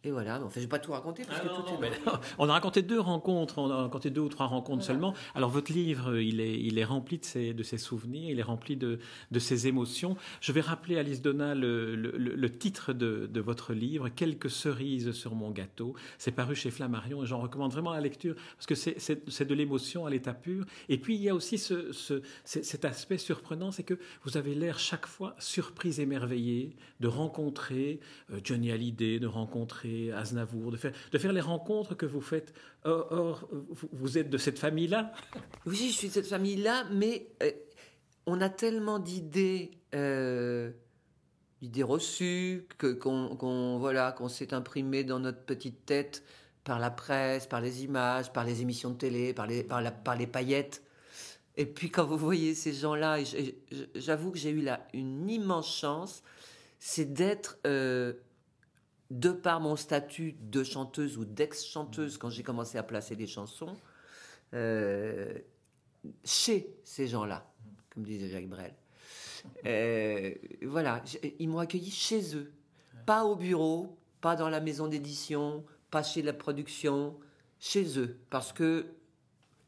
Et 0.07 0.11
voilà, 0.13 0.37
enfin, 0.45 0.53
je 0.55 0.61
vais 0.61 0.67
pas 0.69 0.79
tout 0.79 0.93
raconter 0.93 1.25
parce 1.25 1.41
Ah 1.41 1.45
que 1.45 1.49
non, 1.49 1.63
tout 1.63 1.73
non, 1.73 1.83
est 1.83 1.91
mais 1.91 2.13
on 2.39 2.49
a 2.49 2.53
raconté 2.53 2.83
deux 2.83 3.01
rencontres, 3.01 3.59
on 3.59 3.69
a 3.71 3.77
raconté 3.83 4.09
deux 4.11 4.21
ou 4.21 4.29
trois 4.29 4.47
rencontres 4.47 4.85
Voilà. 4.85 5.01
seulement. 5.01 5.15
Alors 5.35 5.51
votre 5.51 5.73
livre, 5.73 6.17
il 6.19 6.41
est, 6.41 6.61
il 6.61 6.79
est 6.79 6.85
rempli 6.85 7.19
de 7.19 7.25
ses, 7.25 7.53
de 7.55 7.63
ses 7.65 7.77
souvenirs, 7.79 8.31
il 8.31 8.39
est 8.39 8.43
rempli 8.45 8.77
de, 8.77 9.01
de 9.33 9.39
ses 9.41 9.67
émotions. 9.67 10.17
Je 10.41 10.53
vais 10.53 10.61
rappeler, 10.61 10.97
Alice 10.99 11.23
Donna, 11.23 11.55
le, 11.57 11.97
le- 11.97 12.49
titre 12.59 12.93
de, 12.93 13.29
de 13.31 13.41
votre 13.41 13.73
livre, 13.75 14.09
Quelques 14.09 14.49
cerises 14.51 15.11
sur 15.11 15.35
mon 15.35 15.51
gâteau. 15.51 15.95
C'est 16.19 16.31
paru 16.31 16.55
chez 16.55 16.71
Flammarion 16.71 17.25
et 17.25 17.27
j'en 17.27 17.41
recommande 17.41 17.73
vraiment 17.73 17.93
la 17.93 18.01
lecture 18.01 18.37
parce 18.57 18.67
que 18.67 18.75
c'est- 18.77 19.45
de 19.45 19.55
l'émotion 19.55 20.07
à 20.07 20.11
l'état 20.11 20.35
pur. 20.35 20.65
Et 20.89 20.99
puis 20.99 21.17
il 21.17 21.23
y 21.23 21.29
a 21.29 21.35
aussi 21.35 21.59
ce, 21.59 21.91
ce- 21.93 22.23
cet 22.45 22.85
aspect 22.85 23.19
surprenant, 23.19 23.73
c'est 23.73 23.83
que 23.83 23.99
vous 24.25 24.37
avez 24.37 24.55
l'air 24.55 24.79
chaque 24.79 25.07
fois 25.07 25.35
surprise, 25.41 25.99
émerveillée 25.99 26.77
de 27.01 27.09
rencontrer 27.09 27.99
euh, 28.33 28.41
Johnny 28.45 28.71
Hallyday, 28.71 29.19
de 29.19 29.27
rencontrer 29.27 29.96
Aznavour, 30.13 30.71
de 30.71 30.77
faire, 30.77 30.93
de 31.13 31.19
faire 31.19 31.33
les 31.33 31.41
rencontres 31.41 31.95
que 31.95 32.07
vous 32.07 32.21
faites. 32.21 32.53
Or, 32.85 33.07
or, 33.11 33.49
vous, 33.93 34.19
êtes 34.19 34.31
de 34.31 34.39
cette 34.39 34.59
famille-là. 34.59 35.13
Oui, 35.67 35.89
je 35.91 35.97
suis 35.97 36.09
de 36.09 36.13
cette 36.13 36.27
famille-là, 36.27 36.85
mais 36.93 37.29
euh, 37.43 37.51
on 38.27 38.41
a 38.41 38.49
tellement 38.49 38.99
d'idées, 38.99 39.71
euh, 39.95 40.71
reçues, 41.83 42.67
qu'on, 43.01 43.79
voilà, 43.79 44.13
qu'on 44.13 44.29
s'est 44.29 44.55
imprimé 44.55 45.05
dans 45.05 45.19
notre 45.19 45.45
petite 45.45 45.85
tête 45.87 46.23
par 46.65 46.79
la 46.79 46.91
presse, 46.91 47.47
par 47.47 47.61
les 47.61 47.85
images, 47.85 48.33
par 48.33 48.45
les 48.45 48.63
émissions 48.63 48.91
de 48.91 48.97
télé, 48.97 49.33
par 49.33 49.47
les, 49.47 49.65
par 49.65 50.17
les 50.17 50.27
paillettes. 50.27 50.83
Et 51.57 51.65
puis 51.65 51.91
quand 51.91 52.05
vous 52.05 52.19
voyez 52.19 52.55
ces 52.55 52.73
gens-là, 52.73 53.19
j'avoue 53.95 54.31
que 54.31 54.39
j'ai 54.39 54.51
eu 54.51 54.61
là 54.61 54.87
une 54.93 55.29
immense 55.31 55.75
chance, 55.75 56.23
c'est 56.79 57.13
d'être, 57.13 57.59
euh, 57.67 58.13
de 59.11 59.31
par 59.31 59.61
mon 59.61 59.77
statut 59.77 60.37
de 60.41 60.65
chanteuse 60.65 61.17
ou 61.17 61.25
d'ex-chanteuse, 61.25 62.19
quand 62.19 62.31
j'ai 62.31 62.43
commencé 62.43 62.79
à 62.79 62.83
placer 62.83 63.17
des 63.17 63.27
chansons, 63.27 63.77
euh, 64.55 65.39
chez 66.25 66.77
ces 66.85 67.07
gens-là, 67.09 67.53
comme 67.91 68.05
disait 68.05 68.29
Jacques 68.29 68.49
Brel. 68.49 68.75
Euh, 69.65 70.35
voilà, 70.63 71.03
ils 71.39 71.49
m'ont 71.49 71.59
accueilli 71.59 71.91
chez 71.91 72.35
eux, 72.35 72.53
pas 73.05 73.25
au 73.25 73.37
bureau, 73.37 73.97
pas 74.21 74.35
dans 74.35 74.49
la 74.49 74.61
maison 74.61 74.89
d'édition, 74.89 75.65
pas 75.91 76.03
chez 76.03 76.23
la 76.23 76.33
production, 76.33 77.17
chez 77.61 77.99
eux, 77.99 78.19
parce 78.29 78.53
que 78.53 78.87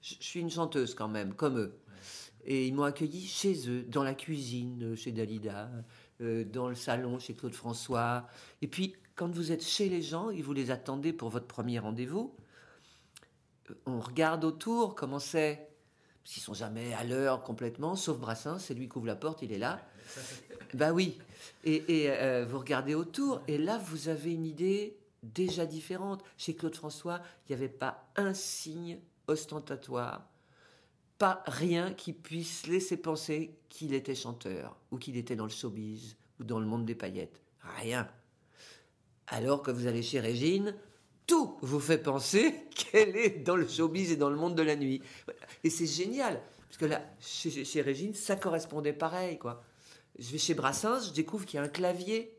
je 0.00 0.16
suis 0.20 0.40
une 0.40 0.50
chanteuse 0.50 0.94
quand 0.94 1.08
même, 1.08 1.34
comme 1.34 1.58
eux. 1.58 1.78
Et 2.44 2.66
ils 2.66 2.74
m'ont 2.74 2.84
accueilli 2.84 3.26
chez 3.26 3.68
eux, 3.68 3.82
dans 3.82 4.02
la 4.02 4.14
cuisine, 4.14 4.96
chez 4.96 5.12
Dalida, 5.12 5.70
dans 6.20 6.68
le 6.68 6.74
salon, 6.74 7.18
chez 7.18 7.34
Claude 7.34 7.54
François. 7.54 8.26
Et 8.60 8.68
puis, 8.68 8.94
quand 9.14 9.28
vous 9.28 9.52
êtes 9.52 9.64
chez 9.64 9.88
les 9.88 10.02
gens 10.02 10.30
et 10.30 10.42
vous 10.42 10.52
les 10.52 10.70
attendez 10.70 11.12
pour 11.12 11.28
votre 11.28 11.46
premier 11.46 11.78
rendez-vous, 11.78 12.34
on 13.86 14.00
regarde 14.00 14.44
autour 14.44 14.94
comment 14.94 15.18
c'est. 15.18 15.68
S'ils 16.24 16.42
sont 16.42 16.54
jamais 16.54 16.92
à 16.92 17.04
l'heure 17.04 17.42
complètement, 17.42 17.96
sauf 17.96 18.18
Brassens, 18.18 18.58
c'est 18.58 18.74
lui 18.74 18.88
qui 18.88 18.98
ouvre 18.98 19.06
la 19.06 19.16
porte, 19.16 19.40
il 19.42 19.50
est 19.50 19.58
là. 19.58 19.80
bah 20.74 20.92
oui. 20.92 21.18
Et, 21.64 21.82
euh, 21.88 22.46
vous 22.48 22.58
regardez 22.58 22.94
autour, 22.94 23.40
et 23.48 23.56
là, 23.56 23.78
vous 23.78 24.08
avez 24.08 24.34
une 24.34 24.44
idée 24.44 24.98
déjà 25.22 25.64
différente. 25.64 26.22
Chez 26.36 26.54
Claude 26.54 26.76
François, 26.76 27.20
il 27.48 27.52
n'y 27.52 27.54
avait 27.56 27.72
pas 27.72 28.10
un 28.16 28.34
signe 28.34 28.98
ostentatoire, 29.26 30.28
pas 31.18 31.42
rien 31.46 31.92
qui 31.92 32.12
puisse 32.12 32.66
laisser 32.66 32.96
penser 32.96 33.58
qu'il 33.68 33.92
était 33.92 34.14
chanteur, 34.14 34.76
ou 34.90 34.98
qu'il 34.98 35.16
était 35.16 35.36
dans 35.36 35.44
le 35.44 35.50
showbiz, 35.50 36.16
ou 36.40 36.44
dans 36.44 36.60
le 36.60 36.66
monde 36.66 36.86
des 36.86 36.94
paillettes. 36.94 37.42
Rien. 37.80 38.08
Alors 39.26 39.62
que 39.62 39.70
vous 39.70 39.86
allez 39.86 40.02
chez 40.02 40.20
Régine, 40.20 40.74
tout 41.26 41.58
vous 41.60 41.80
fait 41.80 41.98
penser 41.98 42.54
qu'elle 42.74 43.16
est 43.16 43.44
dans 43.44 43.56
le 43.56 43.66
showbiz 43.66 44.12
et 44.12 44.16
dans 44.16 44.30
le 44.30 44.36
monde 44.36 44.54
de 44.54 44.62
la 44.62 44.76
nuit. 44.76 45.02
Et 45.64 45.70
c'est 45.70 45.86
génial, 45.86 46.40
parce 46.68 46.78
que 46.78 46.86
là, 46.86 47.02
chez, 47.20 47.82
Régine, 47.82 48.14
ça 48.14 48.36
correspondait 48.36 48.92
pareil, 48.92 49.38
quoi. 49.38 49.62
Je 50.18 50.30
vais 50.30 50.38
chez 50.38 50.54
Brassens, 50.54 51.08
je 51.08 51.12
découvre 51.12 51.46
qu'il 51.46 51.58
y 51.58 51.60
a 51.60 51.64
un 51.64 51.68
clavier. 51.68 52.37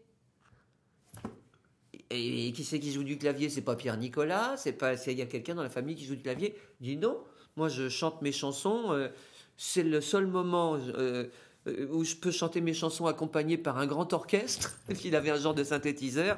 Et, 2.12 2.52
qui 2.54 2.64
c'est 2.64 2.80
qui 2.80 2.92
joue 2.92 3.04
du 3.04 3.18
clavier? 3.18 3.50
C'est 3.50 3.62
pas 3.62 3.76
Pierre 3.76 3.98
Nicolas, 3.98 4.56
c'est 4.58 4.74
pas. 4.74 4.96
Il 5.06 5.18
y 5.18 5.22
a 5.22 5.26
quelqu'un 5.26 5.56
dans 5.56 5.64
la 5.64 5.70
famille 5.70 5.96
qui 5.96 6.06
joue 6.06 6.16
du 6.16 6.24
clavier? 6.24 6.56
Dit 6.82 6.98
non, 6.98 7.18
moi 7.56 7.70
je 7.70 7.90
chante 7.90 8.22
mes 8.22 8.32
chansons. 8.32 8.92
Euh, 8.92 9.10
c'est 9.58 9.84
le 9.84 10.02
seul 10.02 10.26
moment. 10.28 10.78
Euh, 10.78 11.28
euh, 11.68 11.88
où 11.92 12.06
je 12.06 12.16
peux 12.16 12.32
chanter 12.32 12.62
mes 12.62 12.74
chansons 12.74 13.06
accompagnées 13.06 13.58
par 13.58 13.78
un 13.78 13.86
grand 13.86 14.14
orchestre. 14.14 14.78
Il 15.04 15.16
avait 15.16 15.30
un 15.30 15.38
genre 15.38 15.54
de 15.54 15.64
synthétiseur. 15.64 16.38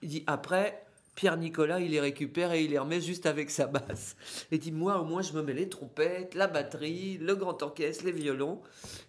Il 0.00 0.08
dit 0.08 0.24
après, 0.26 0.86
Pierre 1.14 1.36
Nicolas, 1.36 1.78
il 1.80 1.90
les 1.90 2.00
récupère 2.00 2.52
et 2.52 2.64
il 2.64 2.70
les 2.70 2.78
remet 2.78 3.00
juste 3.00 3.26
avec 3.26 3.50
sa 3.50 3.66
basse. 3.66 4.16
Et 4.50 4.56
dit 4.58 4.72
moi 4.72 4.98
au 4.98 5.04
moins 5.04 5.20
je 5.20 5.34
me 5.34 5.42
mets 5.42 5.52
les 5.52 5.68
trompettes, 5.68 6.34
la 6.34 6.46
batterie, 6.46 7.18
le 7.18 7.36
grand 7.36 7.62
orchestre, 7.62 8.06
les 8.06 8.12
violons 8.12 8.62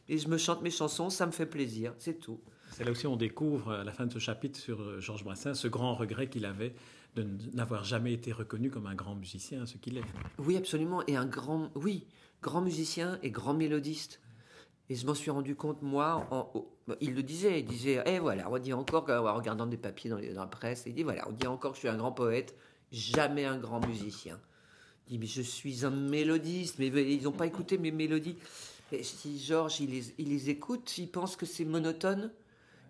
et 0.10 0.18
je 0.18 0.28
me 0.28 0.38
chante 0.38 0.62
mes 0.62 0.70
chansons, 0.70 1.10
ça 1.10 1.26
me 1.26 1.32
fait 1.32 1.46
plaisir, 1.46 1.94
c'est 1.98 2.20
tout. 2.20 2.42
C'est 2.74 2.84
là 2.84 2.92
aussi 2.92 3.06
on 3.06 3.16
découvre 3.16 3.72
à 3.72 3.84
la 3.84 3.92
fin 3.92 4.08
de 4.08 4.12
ce 4.12 4.18
chapitre 4.18 4.60
sur 4.60 4.82
euh, 4.82 5.00
Georges 5.00 5.24
Brassens 5.24 5.54
ce 5.54 5.68
grand 5.68 5.94
regret 5.94 6.28
qu'il 6.28 6.44
avait 6.44 6.74
de 7.16 7.24
n'avoir 7.54 7.84
jamais 7.84 8.14
été 8.14 8.32
reconnu 8.32 8.72
comme 8.72 8.88
un 8.88 8.96
grand 8.96 9.14
musicien, 9.14 9.68
ce 9.68 9.78
qu'il 9.78 9.98
est. 10.00 10.04
Oui, 10.40 10.58
absolument, 10.58 11.06
et 11.06 11.16
un 11.16 11.28
grand, 11.28 11.70
oui, 11.76 12.08
grand 12.42 12.62
musicien 12.62 13.20
et 13.22 13.30
grand 13.30 13.54
mélodiste. 13.54 14.20
Et 14.90 14.96
je 14.96 15.06
m'en 15.06 15.14
suis 15.14 15.30
rendu 15.30 15.56
compte, 15.56 15.84
moi, 15.84 16.28
il 17.00 17.14
le 17.14 17.22
disait, 17.22 17.60
il 17.60 17.66
disait, 17.66 18.02
eh 18.08 18.18
voilà, 18.18 18.50
on 18.52 18.58
dit 18.58 18.74
encore, 18.74 19.08
en 19.08 19.36
regardant 19.36 19.68
des 19.68 19.78
papiers 19.78 20.10
dans, 20.10 20.18
la 20.18 20.48
presse, 20.48 20.86
il 20.88 20.96
dit, 20.96 21.04
voilà, 21.04 21.28
on 21.30 21.32
dit 21.32 21.46
encore 21.46 21.74
que 21.74 21.76
je 21.76 21.82
suis 21.82 21.88
un 21.90 21.98
grand 21.98 22.12
poète, 22.12 22.56
jamais 22.92 23.46
un 23.46 23.60
grand 23.60 23.86
musicien. 23.86 24.40
Il 25.08 25.12
dit, 25.12 25.20
mais 25.20 25.28
je 25.28 25.44
suis 25.44 25.86
un 25.86 25.92
mélodiste, 25.92 26.80
mais 26.80 26.88
ils 26.88 27.24
n'ont 27.24 27.32
pas 27.32 27.46
écouté 27.46 27.78
mes 27.78 27.92
mélodies. 27.92 28.38
Et 28.92 29.04
si 29.04 29.40
Georges, 29.40 29.80
il 29.82 29.92
les, 29.92 30.14
il 30.18 30.30
les 30.30 30.50
écoute, 30.50 30.98
il 30.98 31.10
pense 31.10 31.36
que 31.36 31.46
c'est 31.46 31.66
monotone. 31.66 32.32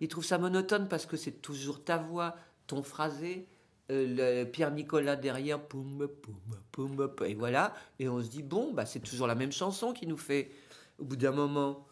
Il 0.00 0.08
trouve 0.08 0.24
ça 0.24 0.38
monotone 0.38 0.88
parce 0.88 1.06
que 1.06 1.16
c'est 1.16 1.42
toujours 1.42 1.84
ta 1.84 1.96
voix, 1.98 2.36
ton 2.66 2.82
phrasé, 2.82 3.46
euh, 3.90 4.42
le 4.44 4.50
Pierre 4.50 4.70
Nicolas 4.70 5.16
derrière, 5.16 5.60
poum, 5.60 6.08
poum, 6.22 6.58
poum, 6.72 7.10
et 7.26 7.34
voilà. 7.34 7.74
Et 7.98 8.08
on 8.08 8.22
se 8.22 8.28
dit, 8.28 8.42
bon, 8.42 8.72
bah, 8.72 8.86
c'est 8.86 9.00
toujours 9.00 9.26
la 9.26 9.34
même 9.34 9.52
chanson 9.52 9.92
qui 9.92 10.06
nous 10.06 10.16
fait 10.16 10.50
au 10.98 11.04
bout 11.04 11.16
d'un 11.16 11.32
moment. 11.32 11.86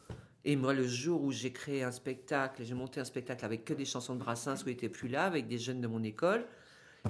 Et 0.45 0.57
moi, 0.57 0.75
le 0.75 0.87
jour 0.87 1.23
où 1.23 1.31
j'ai 1.31 1.53
créé 1.53 1.83
un 1.85 1.93
spectacle, 1.93 2.65
j'ai 2.65 2.75
monté 2.75 2.99
un 2.99 3.05
spectacle 3.05 3.45
avec 3.45 3.65
que 3.65 3.75
des 3.75 3.85
chansons 3.85 4.15
de 4.15 4.21
Brassens 4.21 4.65
où 4.65 4.69
il 4.69 4.73
n'était 4.73 4.89
plus 4.89 5.09
là, 5.09 5.25
avec 5.25 5.47
des 5.47 5.59
jeunes 5.59 5.81
de 5.81 5.87
mon 5.87 6.03
école, 6.03 6.47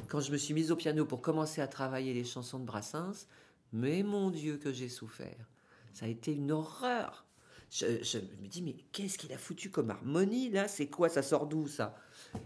quand 0.09 0.21
je 0.21 0.33
me 0.33 0.37
suis 0.37 0.53
mise 0.53 0.71
au 0.71 0.77
piano 0.77 1.07
pour 1.07 1.23
commencer 1.23 1.61
à 1.61 1.67
travailler 1.67 2.13
les 2.13 2.25
chansons 2.25 2.59
de 2.59 2.65
Brassens, 2.65 3.27
mais 3.73 4.03
mon 4.03 4.31
Dieu 4.31 4.59
que 4.59 4.73
j'ai 4.73 4.89
souffert. 4.89 5.49
Ça 5.95 6.07
a 6.07 6.09
été 6.09 6.35
une 6.35 6.53
horreur. 6.53 7.25
Je, 7.73 8.19
me 8.19 8.49
dis, 8.49 8.61
mais 8.61 8.77
qu'est-ce 8.93 9.17
qu'il 9.17 9.33
a 9.33 9.39
foutu 9.39 9.71
comme 9.71 9.89
harmonie 9.89 10.51
là? 10.51 10.69
C'est 10.69 10.89
quoi? 10.89 11.09
Ça 11.09 11.23
sort 11.23 11.47
d'où 11.47 11.67
ça? 11.67 11.97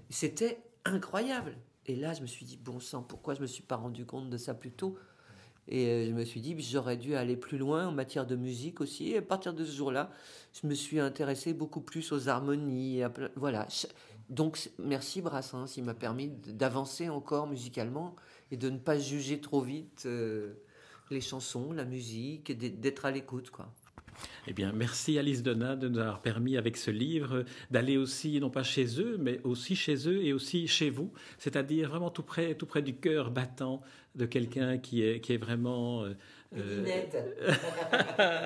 C'était 0.08 0.62
incroyable. 0.84 1.56
Et 1.86 1.96
là, 1.96 2.14
je 2.14 2.22
me 2.22 2.26
suis 2.26 2.46
dit, 2.46 2.56
bon 2.56 2.78
sang, 2.78 3.02
pourquoi 3.02 3.34
je 3.34 3.40
me 3.40 3.46
suis 3.48 3.64
pas 3.64 3.74
rendu 3.74 4.06
compte 4.06 4.30
de 4.30 4.36
ça 4.36 4.54
plus 4.54 4.70
tôt? 4.70 4.96
Et 5.66 5.86
euh, 5.86 6.06
je 6.06 6.12
me 6.12 6.24
suis 6.24 6.40
dit, 6.40 6.56
j'aurais 6.60 6.96
dû 6.96 7.16
aller 7.16 7.36
plus 7.36 7.58
loin 7.58 7.88
en 7.88 7.92
matière 7.92 8.24
de 8.24 8.36
musique 8.36 8.80
aussi. 8.80 9.10
Et 9.10 9.16
à 9.16 9.22
partir 9.22 9.52
de 9.52 9.64
ce 9.64 9.72
jour-là, 9.72 10.12
je 10.52 10.68
me 10.68 10.74
suis 10.74 11.00
intéressé 11.00 11.54
beaucoup 11.54 11.80
plus 11.80 12.12
aux 12.12 12.28
harmonies. 12.28 13.02
Voilà. 13.34 13.66
Donc, 14.30 14.70
merci 14.78 15.22
Brassens, 15.22 15.76
il 15.76 15.82
m'a 15.82 15.94
permis 15.94 16.28
d'avancer 16.28 17.08
encore 17.08 17.48
musicalement 17.48 18.14
et 18.52 18.56
de 18.56 18.70
ne 18.70 18.78
pas 18.78 18.96
juger 18.96 19.40
trop 19.40 19.60
vite 19.60 20.04
euh, 20.06 20.54
les 21.10 21.20
chansons, 21.20 21.72
la 21.72 21.84
musique, 21.84 22.56
d'être 22.56 23.06
à 23.06 23.10
l'écoute, 23.10 23.50
quoi. 23.50 23.72
Eh 24.48 24.52
bien, 24.52 24.72
merci 24.72 25.18
Alice 25.18 25.42
Donat 25.42 25.76
de 25.76 25.88
nous 25.88 25.98
avoir 25.98 26.20
permis 26.20 26.56
avec 26.56 26.76
ce 26.76 26.90
livre 26.90 27.44
d'aller 27.70 27.96
aussi, 27.96 28.38
non 28.40 28.50
pas 28.50 28.62
chez 28.62 29.00
eux, 29.00 29.16
mais 29.18 29.40
aussi 29.42 29.74
chez 29.74 30.08
eux 30.08 30.24
et 30.24 30.32
aussi 30.32 30.68
chez 30.68 30.90
vous, 30.90 31.12
c'est-à-dire 31.38 31.88
vraiment 31.88 32.10
tout 32.10 32.22
près, 32.22 32.54
tout 32.54 32.66
près 32.66 32.82
du 32.82 32.94
cœur 32.94 33.30
battant 33.30 33.82
de 34.14 34.24
quelqu'un 34.24 34.78
qui 34.78 35.02
est, 35.02 35.20
qui 35.20 35.34
est 35.34 35.38
vraiment... 35.38 36.04
Euh, 36.04 36.14
euh 36.56 37.04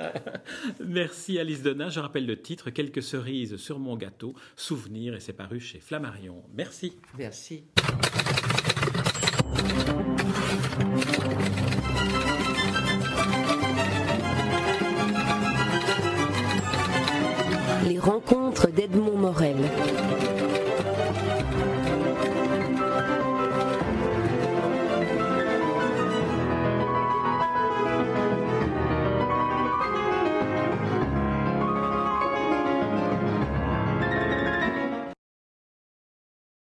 Merci 0.84 1.38
Alice 1.38 1.62
Donat. 1.62 1.90
Je 1.90 2.00
rappelle 2.00 2.26
le 2.26 2.40
titre 2.40 2.70
Quelques 2.70 3.02
cerises 3.02 3.56
sur 3.56 3.78
mon 3.78 3.96
gâteau, 3.96 4.34
souvenir, 4.56 5.14
et 5.14 5.20
c'est 5.20 5.34
paru 5.34 5.60
chez 5.60 5.80
Flammarion. 5.80 6.42
Merci. 6.54 6.94
Merci. 7.16 7.64